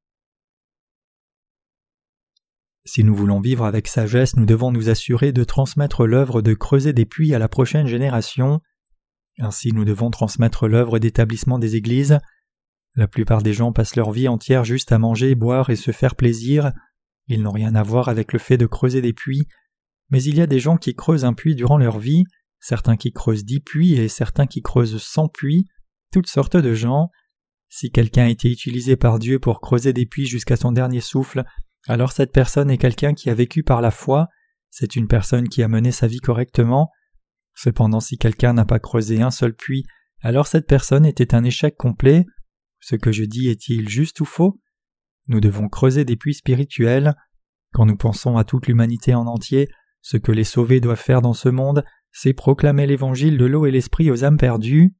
Si 2.84 3.04
nous 3.04 3.14
voulons 3.14 3.40
vivre 3.40 3.64
avec 3.64 3.88
sagesse, 3.88 4.36
nous 4.36 4.44
devons 4.44 4.70
nous 4.70 4.90
assurer 4.90 5.32
de 5.32 5.42
transmettre 5.42 6.06
l'œuvre 6.06 6.42
de 6.42 6.52
creuser 6.52 6.92
des 6.92 7.06
puits 7.06 7.34
à 7.34 7.38
la 7.38 7.48
prochaine 7.48 7.86
génération. 7.86 8.60
Ainsi 9.38 9.72
nous 9.72 9.86
devons 9.86 10.10
transmettre 10.10 10.68
l'œuvre 10.68 10.98
d'établissement 10.98 11.58
des 11.58 11.76
églises. 11.76 12.18
La 12.96 13.08
plupart 13.08 13.40
des 13.40 13.54
gens 13.54 13.72
passent 13.72 13.96
leur 13.96 14.10
vie 14.10 14.28
entière 14.28 14.66
juste 14.66 14.92
à 14.92 14.98
manger, 14.98 15.34
boire 15.34 15.70
et 15.70 15.76
se 15.76 15.90
faire 15.90 16.16
plaisir. 16.16 16.74
Ils 17.30 17.42
n'ont 17.42 17.52
rien 17.52 17.76
à 17.76 17.84
voir 17.84 18.08
avec 18.08 18.32
le 18.32 18.40
fait 18.40 18.56
de 18.56 18.66
creuser 18.66 19.00
des 19.00 19.12
puits, 19.12 19.46
mais 20.10 20.20
il 20.20 20.36
y 20.36 20.40
a 20.40 20.48
des 20.48 20.58
gens 20.58 20.76
qui 20.76 20.96
creusent 20.96 21.24
un 21.24 21.32
puits 21.32 21.54
durant 21.54 21.78
leur 21.78 22.00
vie, 22.00 22.24
certains 22.58 22.96
qui 22.96 23.12
creusent 23.12 23.44
dix 23.44 23.60
puits 23.60 23.92
et 23.92 24.08
certains 24.08 24.48
qui 24.48 24.62
creusent 24.62 25.00
cent 25.00 25.28
puits, 25.28 25.68
toutes 26.12 26.26
sortes 26.26 26.56
de 26.56 26.74
gens. 26.74 27.08
Si 27.68 27.92
quelqu'un 27.92 28.24
a 28.24 28.30
été 28.30 28.50
utilisé 28.50 28.96
par 28.96 29.20
Dieu 29.20 29.38
pour 29.38 29.60
creuser 29.60 29.92
des 29.92 30.06
puits 30.06 30.26
jusqu'à 30.26 30.56
son 30.56 30.72
dernier 30.72 31.00
souffle, 31.00 31.44
alors 31.86 32.10
cette 32.10 32.32
personne 32.32 32.68
est 32.68 32.78
quelqu'un 32.78 33.14
qui 33.14 33.30
a 33.30 33.34
vécu 33.34 33.62
par 33.62 33.80
la 33.80 33.92
foi, 33.92 34.26
c'est 34.70 34.96
une 34.96 35.06
personne 35.06 35.48
qui 35.48 35.62
a 35.62 35.68
mené 35.68 35.92
sa 35.92 36.08
vie 36.08 36.18
correctement. 36.18 36.90
Cependant 37.54 38.00
si 38.00 38.18
quelqu'un 38.18 38.54
n'a 38.54 38.64
pas 38.64 38.80
creusé 38.80 39.22
un 39.22 39.30
seul 39.30 39.54
puits, 39.54 39.84
alors 40.20 40.48
cette 40.48 40.66
personne 40.66 41.06
était 41.06 41.32
un 41.32 41.44
échec 41.44 41.76
complet. 41.76 42.26
Ce 42.80 42.96
que 42.96 43.12
je 43.12 43.22
dis 43.22 43.48
est-il 43.48 43.88
juste 43.88 44.20
ou 44.20 44.24
faux? 44.24 44.58
Nous 45.28 45.40
devons 45.40 45.68
creuser 45.68 46.04
des 46.04 46.16
puits 46.16 46.34
spirituels. 46.34 47.14
Quand 47.72 47.86
nous 47.86 47.96
pensons 47.96 48.36
à 48.36 48.44
toute 48.44 48.66
l'humanité 48.66 49.14
en 49.14 49.26
entier, 49.26 49.68
ce 50.02 50.16
que 50.16 50.32
les 50.32 50.44
sauvés 50.44 50.80
doivent 50.80 51.00
faire 51.00 51.22
dans 51.22 51.34
ce 51.34 51.48
monde, 51.48 51.84
c'est 52.12 52.32
proclamer 52.32 52.86
l'évangile 52.86 53.38
de 53.38 53.44
l'eau 53.44 53.66
et 53.66 53.70
l'esprit 53.70 54.10
aux 54.10 54.24
âmes 54.24 54.38
perdues. 54.38 54.94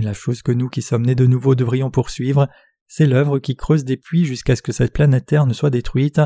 La 0.00 0.12
chose 0.12 0.42
que 0.42 0.52
nous 0.52 0.68
qui 0.68 0.82
sommes 0.82 1.06
nés 1.06 1.14
de 1.14 1.26
nouveau 1.26 1.54
devrions 1.54 1.90
poursuivre, 1.90 2.48
c'est 2.88 3.06
l'œuvre 3.06 3.38
qui 3.38 3.56
creuse 3.56 3.84
des 3.84 3.96
puits 3.96 4.24
jusqu'à 4.24 4.56
ce 4.56 4.62
que 4.62 4.72
cette 4.72 4.92
planète 4.92 5.26
Terre 5.26 5.46
ne 5.46 5.52
soit 5.52 5.70
détruite. 5.70 6.20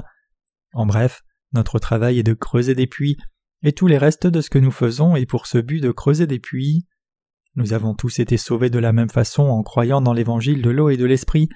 En 0.72 0.86
bref, 0.86 1.22
notre 1.52 1.78
travail 1.78 2.18
est 2.18 2.24
de 2.24 2.34
creuser 2.34 2.74
des 2.74 2.86
puits, 2.86 3.16
et 3.62 3.72
tous 3.72 3.86
les 3.86 3.98
restes 3.98 4.26
de 4.26 4.40
ce 4.40 4.50
que 4.50 4.58
nous 4.58 4.70
faisons 4.70 5.16
est 5.16 5.26
pour 5.26 5.46
ce 5.46 5.58
but 5.58 5.80
de 5.80 5.90
creuser 5.90 6.26
des 6.26 6.38
puits. 6.38 6.86
Nous 7.56 7.72
avons 7.72 7.94
tous 7.94 8.20
été 8.20 8.36
sauvés 8.36 8.70
de 8.70 8.78
la 8.78 8.92
même 8.92 9.10
façon 9.10 9.42
en 9.42 9.62
croyant 9.62 10.00
dans 10.00 10.12
l'évangile 10.12 10.62
de 10.62 10.70
l'eau 10.70 10.88
et 10.88 10.96
de 10.96 11.04
l'esprit, 11.04 11.48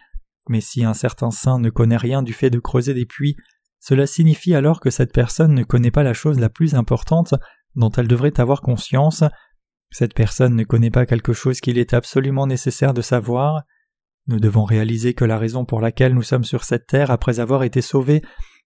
mais 0.49 0.61
si 0.61 0.85
un 0.85 0.95
certain 0.95 1.31
saint 1.31 1.59
ne 1.59 1.71
connaît 1.71 1.97
rien 1.97 2.23
du 2.23 2.33
fait 2.33 2.51
de 2.51 2.59
creuser 2.59 2.95
des 2.95 3.07
puits, 3.07 3.37
cela 3.81 4.07
signifie 4.07 4.55
alors 4.55 4.81
que 4.81 4.91
cette 4.91 5.13
personne 5.13 5.55
ne 5.55 5.63
connaît 5.63 5.91
pas 5.91 6.03
la 6.03 6.15
chose 6.15 6.41
la 6.41 6.49
plus 6.49 6.75
importante 6.75 7.35
dont 7.75 7.91
elle 7.91 8.09
devrait 8.09 8.41
avoir 8.41 8.61
conscience. 8.61 9.25
Cette 9.91 10.15
personne 10.15 10.57
ne 10.57 10.65
connaît 10.65 10.91
pas 10.91 11.07
quelque 11.07 11.33
chose 11.33 11.61
qu'il 11.61 11.79
est 11.79 11.95
absolument 11.95 12.47
nécessaire 12.47 12.95
de 12.95 13.03
savoir. 13.03 13.63
Nous 14.27 14.41
devons 14.41 14.65
réaliser 14.65 15.13
que 15.15 15.25
la 15.25 15.39
raison 15.39 15.65
pour 15.65 15.81
laquelle 15.81 16.15
nous 16.15 16.23
sommes 16.23 16.45
sur 16.45 16.65
cette 16.65 16.87
terre 16.87 17.11
après 17.11 17.41
avoir 17.41 17.63
été 17.63 17.83
sauvés 17.83 18.23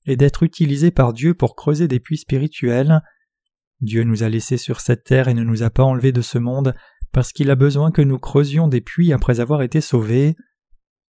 est 0.06 0.16
d'être 0.16 0.44
utilisés 0.44 0.90
par 0.90 1.12
Dieu 1.12 1.34
pour 1.34 1.56
creuser 1.56 1.88
des 1.88 2.00
puits 2.00 2.18
spirituels. 2.18 3.00
Dieu 3.80 4.04
nous 4.04 4.22
a 4.22 4.28
laissés 4.28 4.56
sur 4.56 4.80
cette 4.80 5.04
terre 5.04 5.28
et 5.28 5.34
ne 5.34 5.42
nous 5.42 5.62
a 5.62 5.70
pas 5.70 5.82
enlevés 5.82 6.12
de 6.12 6.22
ce 6.22 6.38
monde 6.38 6.74
parce 7.12 7.32
qu'il 7.32 7.50
a 7.50 7.56
besoin 7.56 7.90
que 7.90 8.02
nous 8.02 8.18
creusions 8.18 8.68
des 8.68 8.80
puits 8.80 9.12
après 9.12 9.40
avoir 9.40 9.62
été 9.62 9.80
sauvés. 9.80 10.36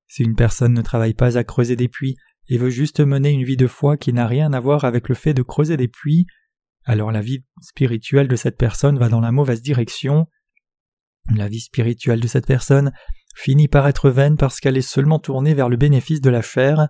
Si 0.09 0.23
une 0.23 0.35
personne 0.35 0.73
ne 0.73 0.81
travaille 0.81 1.13
pas 1.13 1.37
à 1.37 1.43
creuser 1.43 1.75
des 1.75 1.87
puits 1.87 2.17
et 2.49 2.57
veut 2.57 2.71
juste 2.71 2.99
mener 2.99 3.29
une 3.29 3.43
vie 3.43 3.57
de 3.57 3.67
foi 3.67 3.95
qui 3.95 4.11
n'a 4.11 4.27
rien 4.27 4.51
à 4.53 4.59
voir 4.59 4.83
avec 4.83 5.07
le 5.07 5.15
fait 5.15 5.35
de 5.35 5.43
creuser 5.43 5.77
des 5.77 5.87
puits, 5.87 6.25
alors 6.83 7.11
la 7.11 7.21
vie 7.21 7.45
spirituelle 7.61 8.27
de 8.27 8.35
cette 8.35 8.57
personne 8.57 8.97
va 8.97 9.07
dans 9.07 9.19
la 9.19 9.31
mauvaise 9.31 9.61
direction. 9.61 10.27
La 11.35 11.47
vie 11.47 11.59
spirituelle 11.59 12.19
de 12.19 12.27
cette 12.27 12.47
personne 12.47 12.91
finit 13.35 13.67
par 13.67 13.87
être 13.87 14.09
vaine 14.09 14.35
parce 14.35 14.59
qu'elle 14.59 14.77
est 14.77 14.81
seulement 14.81 15.19
tournée 15.19 15.53
vers 15.53 15.69
le 15.69 15.77
bénéfice 15.77 16.21
de 16.21 16.31
la 16.31 16.41
chair. 16.41 16.87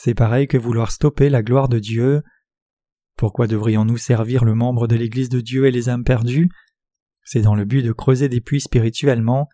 C'est 0.00 0.14
pareil 0.14 0.46
que 0.46 0.56
vouloir 0.56 0.90
stopper 0.90 1.28
la 1.28 1.42
gloire 1.42 1.68
de 1.68 1.78
Dieu. 1.78 2.22
Pourquoi 3.16 3.46
devrions-nous 3.46 3.98
servir 3.98 4.44
le 4.44 4.54
membre 4.54 4.88
de 4.88 4.96
l'Église 4.96 5.28
de 5.28 5.42
Dieu 5.42 5.66
et 5.66 5.70
les 5.70 5.90
âmes 5.90 6.04
perdues? 6.04 6.48
C'est 7.24 7.42
dans 7.42 7.54
le 7.54 7.66
but 7.66 7.82
de 7.82 7.92
creuser 7.92 8.30
des 8.30 8.40
puits 8.40 8.62
spirituellement. 8.62 9.48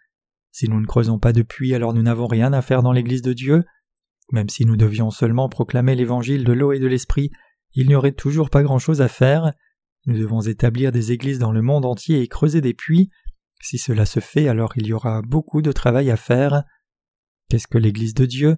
Si 0.50 0.68
nous 0.68 0.80
ne 0.80 0.86
creusons 0.86 1.18
pas 1.18 1.32
de 1.32 1.42
puits, 1.42 1.74
alors 1.74 1.94
nous 1.94 2.02
n'avons 2.02 2.26
rien 2.26 2.52
à 2.52 2.62
faire 2.62 2.82
dans 2.82 2.92
l'Église 2.92 3.22
de 3.22 3.32
Dieu. 3.32 3.64
Même 4.32 4.48
si 4.48 4.64
nous 4.64 4.76
devions 4.76 5.10
seulement 5.10 5.48
proclamer 5.48 5.94
l'évangile 5.94 6.44
de 6.44 6.52
l'eau 6.52 6.72
et 6.72 6.78
de 6.78 6.86
l'esprit, 6.86 7.30
il 7.74 7.88
n'y 7.88 7.94
aurait 7.94 8.12
toujours 8.12 8.50
pas 8.50 8.62
grand-chose 8.62 9.00
à 9.00 9.08
faire. 9.08 9.52
Nous 10.06 10.18
devons 10.18 10.40
établir 10.40 10.92
des 10.92 11.12
églises 11.12 11.38
dans 11.38 11.52
le 11.52 11.62
monde 11.62 11.84
entier 11.84 12.20
et 12.20 12.28
creuser 12.28 12.60
des 12.60 12.74
puits. 12.74 13.10
Si 13.62 13.78
cela 13.78 14.06
se 14.06 14.20
fait, 14.20 14.48
alors 14.48 14.72
il 14.76 14.86
y 14.86 14.92
aura 14.92 15.22
beaucoup 15.22 15.62
de 15.62 15.72
travail 15.72 16.10
à 16.10 16.16
faire. 16.16 16.64
Qu'est-ce 17.48 17.68
que 17.68 17.78
l'Église 17.78 18.14
de 18.14 18.24
Dieu? 18.24 18.56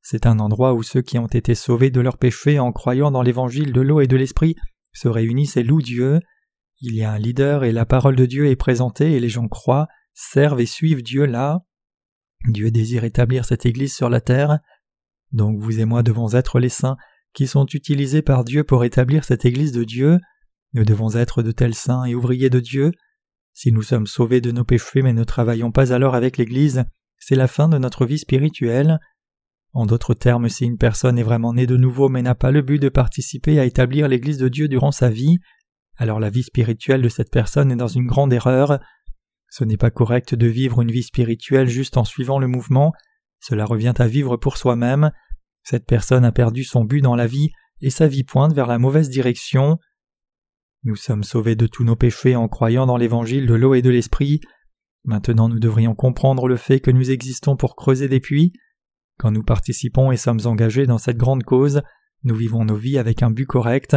C'est 0.00 0.26
un 0.26 0.38
endroit 0.38 0.74
où 0.74 0.82
ceux 0.82 1.02
qui 1.02 1.18
ont 1.18 1.26
été 1.26 1.54
sauvés 1.54 1.90
de 1.90 2.00
leurs 2.00 2.18
péchés 2.18 2.58
en 2.58 2.72
croyant 2.72 3.10
dans 3.10 3.22
l'évangile 3.22 3.72
de 3.72 3.80
l'eau 3.80 4.00
et 4.00 4.06
de 4.06 4.16
l'esprit 4.16 4.56
se 4.92 5.08
réunissent 5.08 5.56
et 5.56 5.62
louent 5.62 5.82
Dieu. 5.82 6.20
Il 6.80 6.94
y 6.94 7.02
a 7.02 7.12
un 7.12 7.18
leader 7.18 7.64
et 7.64 7.72
la 7.72 7.84
parole 7.84 8.16
de 8.16 8.24
Dieu 8.24 8.46
est 8.46 8.56
présentée 8.56 9.12
et 9.12 9.20
les 9.20 9.28
gens 9.28 9.48
croient 9.48 9.88
servent 10.18 10.60
et 10.60 10.66
suivent 10.66 11.02
Dieu 11.02 11.26
là. 11.26 11.60
Dieu 12.48 12.70
désire 12.70 13.04
établir 13.04 13.44
cette 13.44 13.66
Église 13.66 13.94
sur 13.94 14.10
la 14.10 14.20
terre. 14.20 14.58
Donc 15.32 15.60
vous 15.60 15.80
et 15.80 15.84
moi 15.84 16.02
devons 16.02 16.34
être 16.34 16.58
les 16.58 16.68
saints 16.68 16.96
qui 17.34 17.46
sont 17.46 17.66
utilisés 17.66 18.22
par 18.22 18.44
Dieu 18.44 18.64
pour 18.64 18.84
établir 18.84 19.24
cette 19.24 19.44
Église 19.44 19.72
de 19.72 19.84
Dieu. 19.84 20.18
Nous 20.72 20.84
devons 20.84 21.14
être 21.14 21.42
de 21.42 21.52
tels 21.52 21.74
saints 21.74 22.04
et 22.04 22.14
ouvriers 22.14 22.50
de 22.50 22.60
Dieu. 22.60 22.90
Si 23.54 23.70
nous 23.70 23.82
sommes 23.82 24.06
sauvés 24.06 24.40
de 24.40 24.50
nos 24.50 24.64
péchés 24.64 25.02
mais 25.02 25.12
ne 25.12 25.24
travaillons 25.24 25.70
pas 25.70 25.92
alors 25.92 26.14
avec 26.14 26.36
l'Église, 26.36 26.84
c'est 27.18 27.36
la 27.36 27.46
fin 27.46 27.68
de 27.68 27.78
notre 27.78 28.04
vie 28.04 28.18
spirituelle. 28.18 28.98
En 29.72 29.86
d'autres 29.86 30.14
termes, 30.14 30.48
si 30.48 30.64
une 30.64 30.78
personne 30.78 31.18
est 31.18 31.24
vraiment 31.24 31.52
née 31.52 31.66
de 31.66 31.76
nouveau 31.76 32.08
mais 32.08 32.22
n'a 32.22 32.34
pas 32.34 32.50
le 32.50 32.62
but 32.62 32.80
de 32.80 32.88
participer 32.88 33.60
à 33.60 33.66
établir 33.66 34.08
l'Église 34.08 34.38
de 34.38 34.48
Dieu 34.48 34.66
durant 34.66 34.92
sa 34.92 35.10
vie, 35.10 35.38
alors 35.96 36.18
la 36.18 36.30
vie 36.30 36.42
spirituelle 36.42 37.02
de 37.02 37.08
cette 37.08 37.30
personne 37.30 37.70
est 37.70 37.76
dans 37.76 37.88
une 37.88 38.06
grande 38.06 38.32
erreur. 38.32 38.80
Ce 39.50 39.64
n'est 39.64 39.76
pas 39.76 39.90
correct 39.90 40.34
de 40.34 40.46
vivre 40.46 40.82
une 40.82 40.90
vie 40.90 41.02
spirituelle 41.02 41.68
juste 41.68 41.96
en 41.96 42.04
suivant 42.04 42.38
le 42.38 42.46
mouvement, 42.46 42.92
cela 43.40 43.64
revient 43.64 43.94
à 43.98 44.06
vivre 44.06 44.36
pour 44.36 44.56
soi-même. 44.56 45.10
Cette 45.62 45.86
personne 45.86 46.24
a 46.24 46.32
perdu 46.32 46.64
son 46.64 46.84
but 46.84 47.00
dans 47.00 47.16
la 47.16 47.26
vie 47.26 47.50
et 47.80 47.90
sa 47.90 48.08
vie 48.08 48.24
pointe 48.24 48.52
vers 48.52 48.66
la 48.66 48.78
mauvaise 48.78 49.10
direction. 49.10 49.78
Nous 50.84 50.96
sommes 50.96 51.24
sauvés 51.24 51.56
de 51.56 51.66
tous 51.66 51.84
nos 51.84 51.96
péchés 51.96 52.36
en 52.36 52.48
croyant 52.48 52.86
dans 52.86 52.96
l'évangile 52.96 53.46
de 53.46 53.54
l'eau 53.54 53.74
et 53.74 53.82
de 53.82 53.90
l'esprit. 53.90 54.40
Maintenant 55.04 55.48
nous 55.48 55.60
devrions 55.60 55.94
comprendre 55.94 56.48
le 56.48 56.56
fait 56.56 56.80
que 56.80 56.90
nous 56.90 57.10
existons 57.10 57.56
pour 57.56 57.76
creuser 57.76 58.08
des 58.08 58.20
puits. 58.20 58.52
Quand 59.18 59.30
nous 59.30 59.42
participons 59.42 60.12
et 60.12 60.16
sommes 60.16 60.40
engagés 60.44 60.86
dans 60.86 60.98
cette 60.98 61.16
grande 61.16 61.42
cause, 61.42 61.82
nous 62.24 62.34
vivons 62.34 62.64
nos 62.64 62.76
vies 62.76 62.98
avec 62.98 63.22
un 63.22 63.30
but 63.30 63.46
correct. 63.46 63.96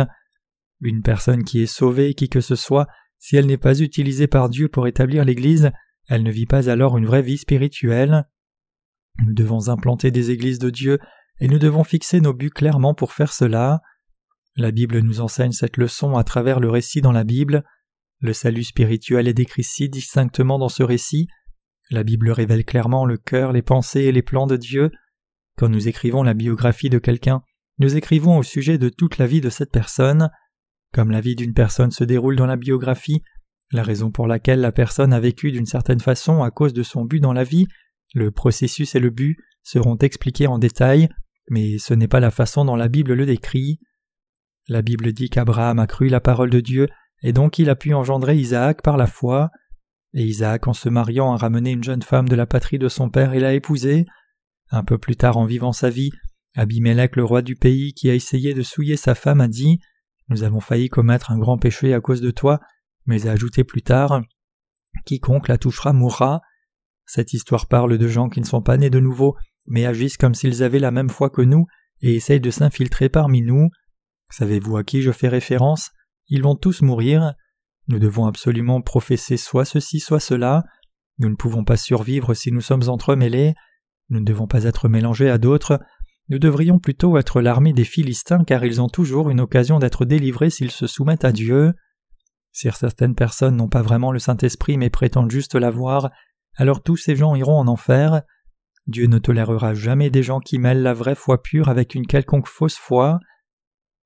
Une 0.82 1.04
personne 1.04 1.44
qui 1.44 1.62
est 1.62 1.68
sauvée, 1.68 2.14
qui 2.14 2.30
que 2.30 2.42
ce 2.42 2.56
soit, 2.56 2.88
si 3.22 3.38
elle 3.38 3.46
n'est 3.46 3.58
pas 3.58 3.80
utilisée 3.80 4.26
par 4.26 4.50
Dieu 4.50 4.68
pour 4.68 4.88
établir 4.88 5.24
l'Église, 5.24 5.72
elle 6.10 6.24
ne 6.24 6.32
vit 6.32 6.48
pas 6.48 6.70
alors 6.70 6.98
une 6.98 7.06
vraie 7.06 7.22
vie 7.22 7.38
spirituelle. 7.38 8.28
Nous 9.24 9.36
devons 9.36 9.70
implanter 9.70 10.10
des 10.10 10.32
églises 10.32 10.58
de 10.58 10.72
Dieu 10.72 10.98
et 11.40 11.48
nous 11.48 11.60
devons 11.60 11.84
fixer 11.84 12.20
nos 12.20 12.34
buts 12.34 12.50
clairement 12.50 12.96
pour 12.96 13.14
faire 13.14 13.32
cela. 13.32 13.82
La 14.56 14.72
Bible 14.72 15.00
nous 15.00 15.22
enseigne 15.22 15.52
cette 15.52 15.78
leçon 15.78 16.16
à 16.16 16.24
travers 16.24 16.60
le 16.60 16.72
récit 16.72 17.02
dans 17.02 17.12
la 17.12 17.24
Bible. 17.24 17.64
Le 18.22 18.34
salut 18.34 18.64
spirituel 18.64 19.28
est 19.28 19.36
décrit 19.36 19.64
si 19.64 19.88
distinctement 19.88 20.58
dans 20.58 20.68
ce 20.70 20.82
récit. 20.82 21.28
La 21.92 22.04
Bible 22.04 22.32
révèle 22.32 22.66
clairement 22.66 23.06
le 23.06 23.18
cœur, 23.18 23.52
les 23.52 23.62
pensées 23.62 24.02
et 24.02 24.12
les 24.12 24.24
plans 24.24 24.48
de 24.48 24.58
Dieu. 24.58 24.90
Quand 25.58 25.70
nous 25.70 25.88
écrivons 25.88 26.24
la 26.24 26.34
biographie 26.34 26.90
de 26.90 26.98
quelqu'un, 26.98 27.44
nous 27.78 27.96
écrivons 27.96 28.40
au 28.40 28.44
sujet 28.44 28.80
de 28.80 28.90
toute 28.90 29.20
la 29.20 29.28
vie 29.28 29.42
de 29.42 29.52
cette 29.52 29.72
personne. 29.72 30.32
Comme 30.94 31.12
la 31.12 31.22
vie 31.22 31.36
d'une 31.36 31.54
personne 31.54 31.92
se 31.92 32.04
déroule 32.04 32.36
dans 32.36 32.46
la 32.46 32.58
biographie, 32.58 33.22
la 33.72 33.84
raison 33.84 34.12
pour 34.12 34.28
laquelle 34.28 34.60
la 34.60 34.72
personne 34.72 35.14
a 35.14 35.20
vécu 35.20 35.52
d'une 35.52 35.66
certaine 35.66 36.02
façon 36.02 36.44
à 36.44 36.52
cause 36.52 36.74
de 36.74 36.84
son 36.84 37.06
but 37.06 37.22
dans 37.22 37.34
la 37.34 37.46
vie, 37.46 37.68
le 38.14 38.32
processus 38.32 38.96
et 38.96 39.00
le 39.00 39.10
but 39.10 39.38
seront 39.64 39.96
expliqués 39.98 40.48
en 40.48 40.60
détail, 40.60 41.08
mais 41.50 41.78
ce 41.78 41.94
n'est 41.94 42.10
pas 42.10 42.20
la 42.20 42.32
façon 42.32 42.66
dont 42.66 42.76
la 42.76 42.90
Bible 42.90 43.14
le 43.14 43.26
décrit. 43.26 43.80
La 44.68 44.82
Bible 44.82 45.14
dit 45.14 45.30
qu'Abraham 45.30 45.80
a 45.80 45.88
cru 45.88 46.10
la 46.10 46.20
parole 46.20 46.50
de 46.50 46.60
Dieu, 46.60 46.88
et 47.24 47.34
donc 47.34 47.60
il 47.60 47.70
a 47.70 47.76
pu 47.76 47.94
engendrer 47.94 48.36
Isaac 48.38 48.82
par 48.82 48.98
la 48.98 49.08
foi. 49.08 49.50
Et 50.14 50.24
Isaac, 50.24 50.68
en 50.68 50.74
se 50.74 50.90
mariant, 50.90 51.32
a 51.32 51.38
ramené 51.38 51.72
une 51.72 51.84
jeune 51.84 52.02
femme 52.02 52.28
de 52.28 52.36
la 52.36 52.46
patrie 52.46 52.80
de 52.80 52.90
son 52.90 53.10
père 53.10 53.34
et 53.34 53.40
l'a 53.40 53.54
épousée. 53.54 54.06
Un 54.72 54.84
peu 54.84 54.98
plus 54.98 55.16
tard, 55.16 55.38
en 55.38 55.46
vivant 55.46 55.72
sa 55.72 55.90
vie, 55.90 56.12
Abimelech, 56.56 57.16
le 57.16 57.24
roi 57.24 57.42
du 57.42 57.56
pays, 57.56 57.94
qui 57.94 58.10
a 58.10 58.14
essayé 58.16 58.54
de 58.54 58.62
souiller 58.62 58.98
sa 58.98 59.16
femme, 59.16 59.40
a 59.40 59.48
dit 59.48 59.80
Nous 60.32 60.44
avons 60.44 60.62
failli 60.62 60.88
commettre 60.88 61.32
un 61.32 61.38
grand 61.38 61.58
péché 61.58 61.94
à 61.94 62.00
cause 62.00 62.22
de 62.22 62.32
toi, 62.32 62.62
mais 63.06 63.28
a 63.28 63.32
ajouté 63.32 63.65
plus 63.65 63.82
tard 63.82 64.22
Quiconque 65.06 65.50
la 65.50 65.58
touchera 65.58 65.91
mourra. 65.91 66.39
Cette 67.06 67.34
histoire 67.34 67.67
parle 67.67 67.98
de 67.98 68.08
gens 68.08 68.30
qui 68.30 68.39
ne 68.39 68.46
sont 68.46 68.62
pas 68.62 68.78
nés 68.78 68.89
de 68.89 69.02
nouveau, 69.02 69.36
mais 69.67 69.86
agissent 69.86 70.15
comme 70.15 70.34
s'ils 70.34 70.63
avaient 70.63 70.80
la 70.80 70.91
même 70.91 71.10
foi 71.10 71.30
que 71.30 71.41
nous 71.41 71.65
et 72.00 72.15
essayent 72.15 72.39
de 72.39 72.50
s'infiltrer 72.50 73.10
parmi 73.10 73.41
nous. 73.41 73.72
Savez-vous 74.30 74.78
à 74.78 74.86
qui 74.86 75.02
je 75.02 75.12
fais 75.12 75.28
référence? 75.28 75.91
Ils 76.30 76.44
vont 76.44 76.56
tous 76.56 76.82
mourir. 76.82 77.34
Nous 77.89 78.00
devons 78.00 78.26
absolument 78.26 78.82
professer 78.82 79.36
soit 79.36 79.65
ceci, 79.65 80.00
soit 80.00 80.22
cela. 80.22 80.63
Nous 81.20 81.28
ne 81.28 81.36
pouvons 81.36 81.65
pas 81.65 81.76
survivre 81.76 82.34
si 82.36 82.54
nous 82.54 82.62
sommes 82.62 82.88
entremêlés. 82.88 83.54
Nous 84.08 84.22
ne 84.22 84.26
devons 84.26 84.48
pas 84.48 84.63
être 84.63 84.88
mélangés 84.88 85.30
à 85.30 85.38
d'autres. 85.38 85.82
Nous 86.30 86.40
devrions 86.40 86.80
plutôt 86.80 87.18
être 87.18 87.42
l'armée 87.42 87.74
des 87.74 87.84
Philistins 87.84 88.44
car 88.44 88.64
ils 88.64 88.82
ont 88.82 88.90
toujours 88.90 89.30
une 89.30 89.42
occasion 89.42 89.80
d'être 89.80 90.06
délivrés 90.06 90.50
s'ils 90.50 90.72
se 90.72 90.88
soumettent 90.88 91.26
à 91.26 91.32
Dieu. 91.32 91.74
Si 92.52 92.70
certaines 92.72 93.16
personnes 93.16 93.56
n'ont 93.56 93.70
pas 93.70 93.82
vraiment 93.82 94.12
le 94.12 94.20
Saint-Esprit 94.20 94.78
mais 94.78 94.90
prétendent 94.90 95.32
juste 95.32 95.56
l'avoir, 95.56 96.12
alors 96.56 96.84
tous 96.84 96.98
ces 96.98 97.16
gens 97.16 97.36
iront 97.36 97.58
en 97.58 97.68
enfer. 97.68 98.22
Dieu 98.88 99.08
ne 99.08 99.20
tolérera 99.20 99.74
jamais 99.74 100.10
des 100.10 100.24
gens 100.24 100.40
qui 100.40 100.58
mêlent 100.58 100.82
la 100.82 100.94
vraie 100.94 101.16
foi 101.16 101.42
pure 101.42 101.70
avec 101.70 101.96
une 101.96 102.08
quelconque 102.08 102.48
fausse 102.48 102.78
foi. 102.78 103.20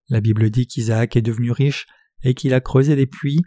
La 0.09 0.21
Bible 0.21 0.49
dit 0.49 0.67
qu'Isaac 0.67 1.15
est 1.15 1.21
devenu 1.21 1.51
riche 1.51 1.87
et 2.23 2.33
qu'il 2.33 2.53
a 2.53 2.61
creusé 2.61 2.95
des 2.95 3.07
puits. 3.07 3.41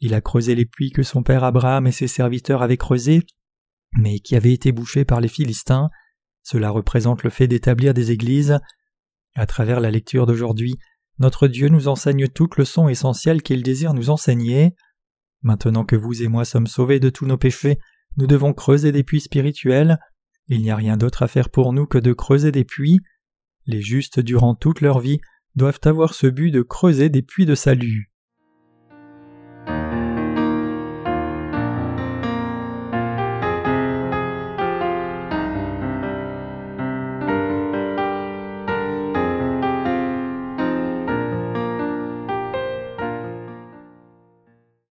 Il 0.00 0.14
a 0.14 0.20
creusé 0.20 0.54
les 0.54 0.66
puits 0.66 0.90
que 0.90 1.02
son 1.02 1.22
père 1.22 1.44
Abraham 1.44 1.86
et 1.86 1.92
ses 1.92 2.08
serviteurs 2.08 2.62
avaient 2.62 2.76
creusés, 2.76 3.26
mais 3.98 4.20
qui 4.20 4.36
avaient 4.36 4.52
été 4.52 4.72
bouchés 4.72 5.04
par 5.04 5.20
les 5.20 5.28
Philistins. 5.28 5.90
Cela 6.50 6.70
représente 6.70 7.24
le 7.24 7.28
fait 7.28 7.46
d'établir 7.46 7.92
des 7.92 8.10
églises. 8.10 8.58
À 9.34 9.44
travers 9.44 9.80
la 9.80 9.90
lecture 9.90 10.24
d'aujourd'hui, 10.24 10.76
notre 11.18 11.46
Dieu 11.46 11.68
nous 11.68 11.88
enseigne 11.88 12.26
toute 12.26 12.56
leçon 12.56 12.88
essentielle 12.88 13.42
qu'il 13.42 13.62
désire 13.62 13.92
nous 13.92 14.08
enseigner. 14.08 14.74
Maintenant 15.42 15.84
que 15.84 15.94
vous 15.94 16.22
et 16.22 16.28
moi 16.28 16.46
sommes 16.46 16.66
sauvés 16.66 17.00
de 17.00 17.10
tous 17.10 17.26
nos 17.26 17.36
péchés, 17.36 17.78
nous 18.16 18.26
devons 18.26 18.54
creuser 18.54 18.92
des 18.92 19.04
puits 19.04 19.20
spirituels. 19.20 19.98
Il 20.46 20.62
n'y 20.62 20.70
a 20.70 20.76
rien 20.76 20.96
d'autre 20.96 21.22
à 21.22 21.28
faire 21.28 21.50
pour 21.50 21.74
nous 21.74 21.84
que 21.84 21.98
de 21.98 22.14
creuser 22.14 22.50
des 22.50 22.64
puits. 22.64 23.00
Les 23.66 23.82
justes, 23.82 24.18
durant 24.18 24.54
toute 24.54 24.80
leur 24.80 25.00
vie, 25.00 25.20
doivent 25.54 25.80
avoir 25.84 26.14
ce 26.14 26.28
but 26.28 26.50
de 26.50 26.62
creuser 26.62 27.10
des 27.10 27.20
puits 27.20 27.44
de 27.44 27.54
salut. 27.54 28.10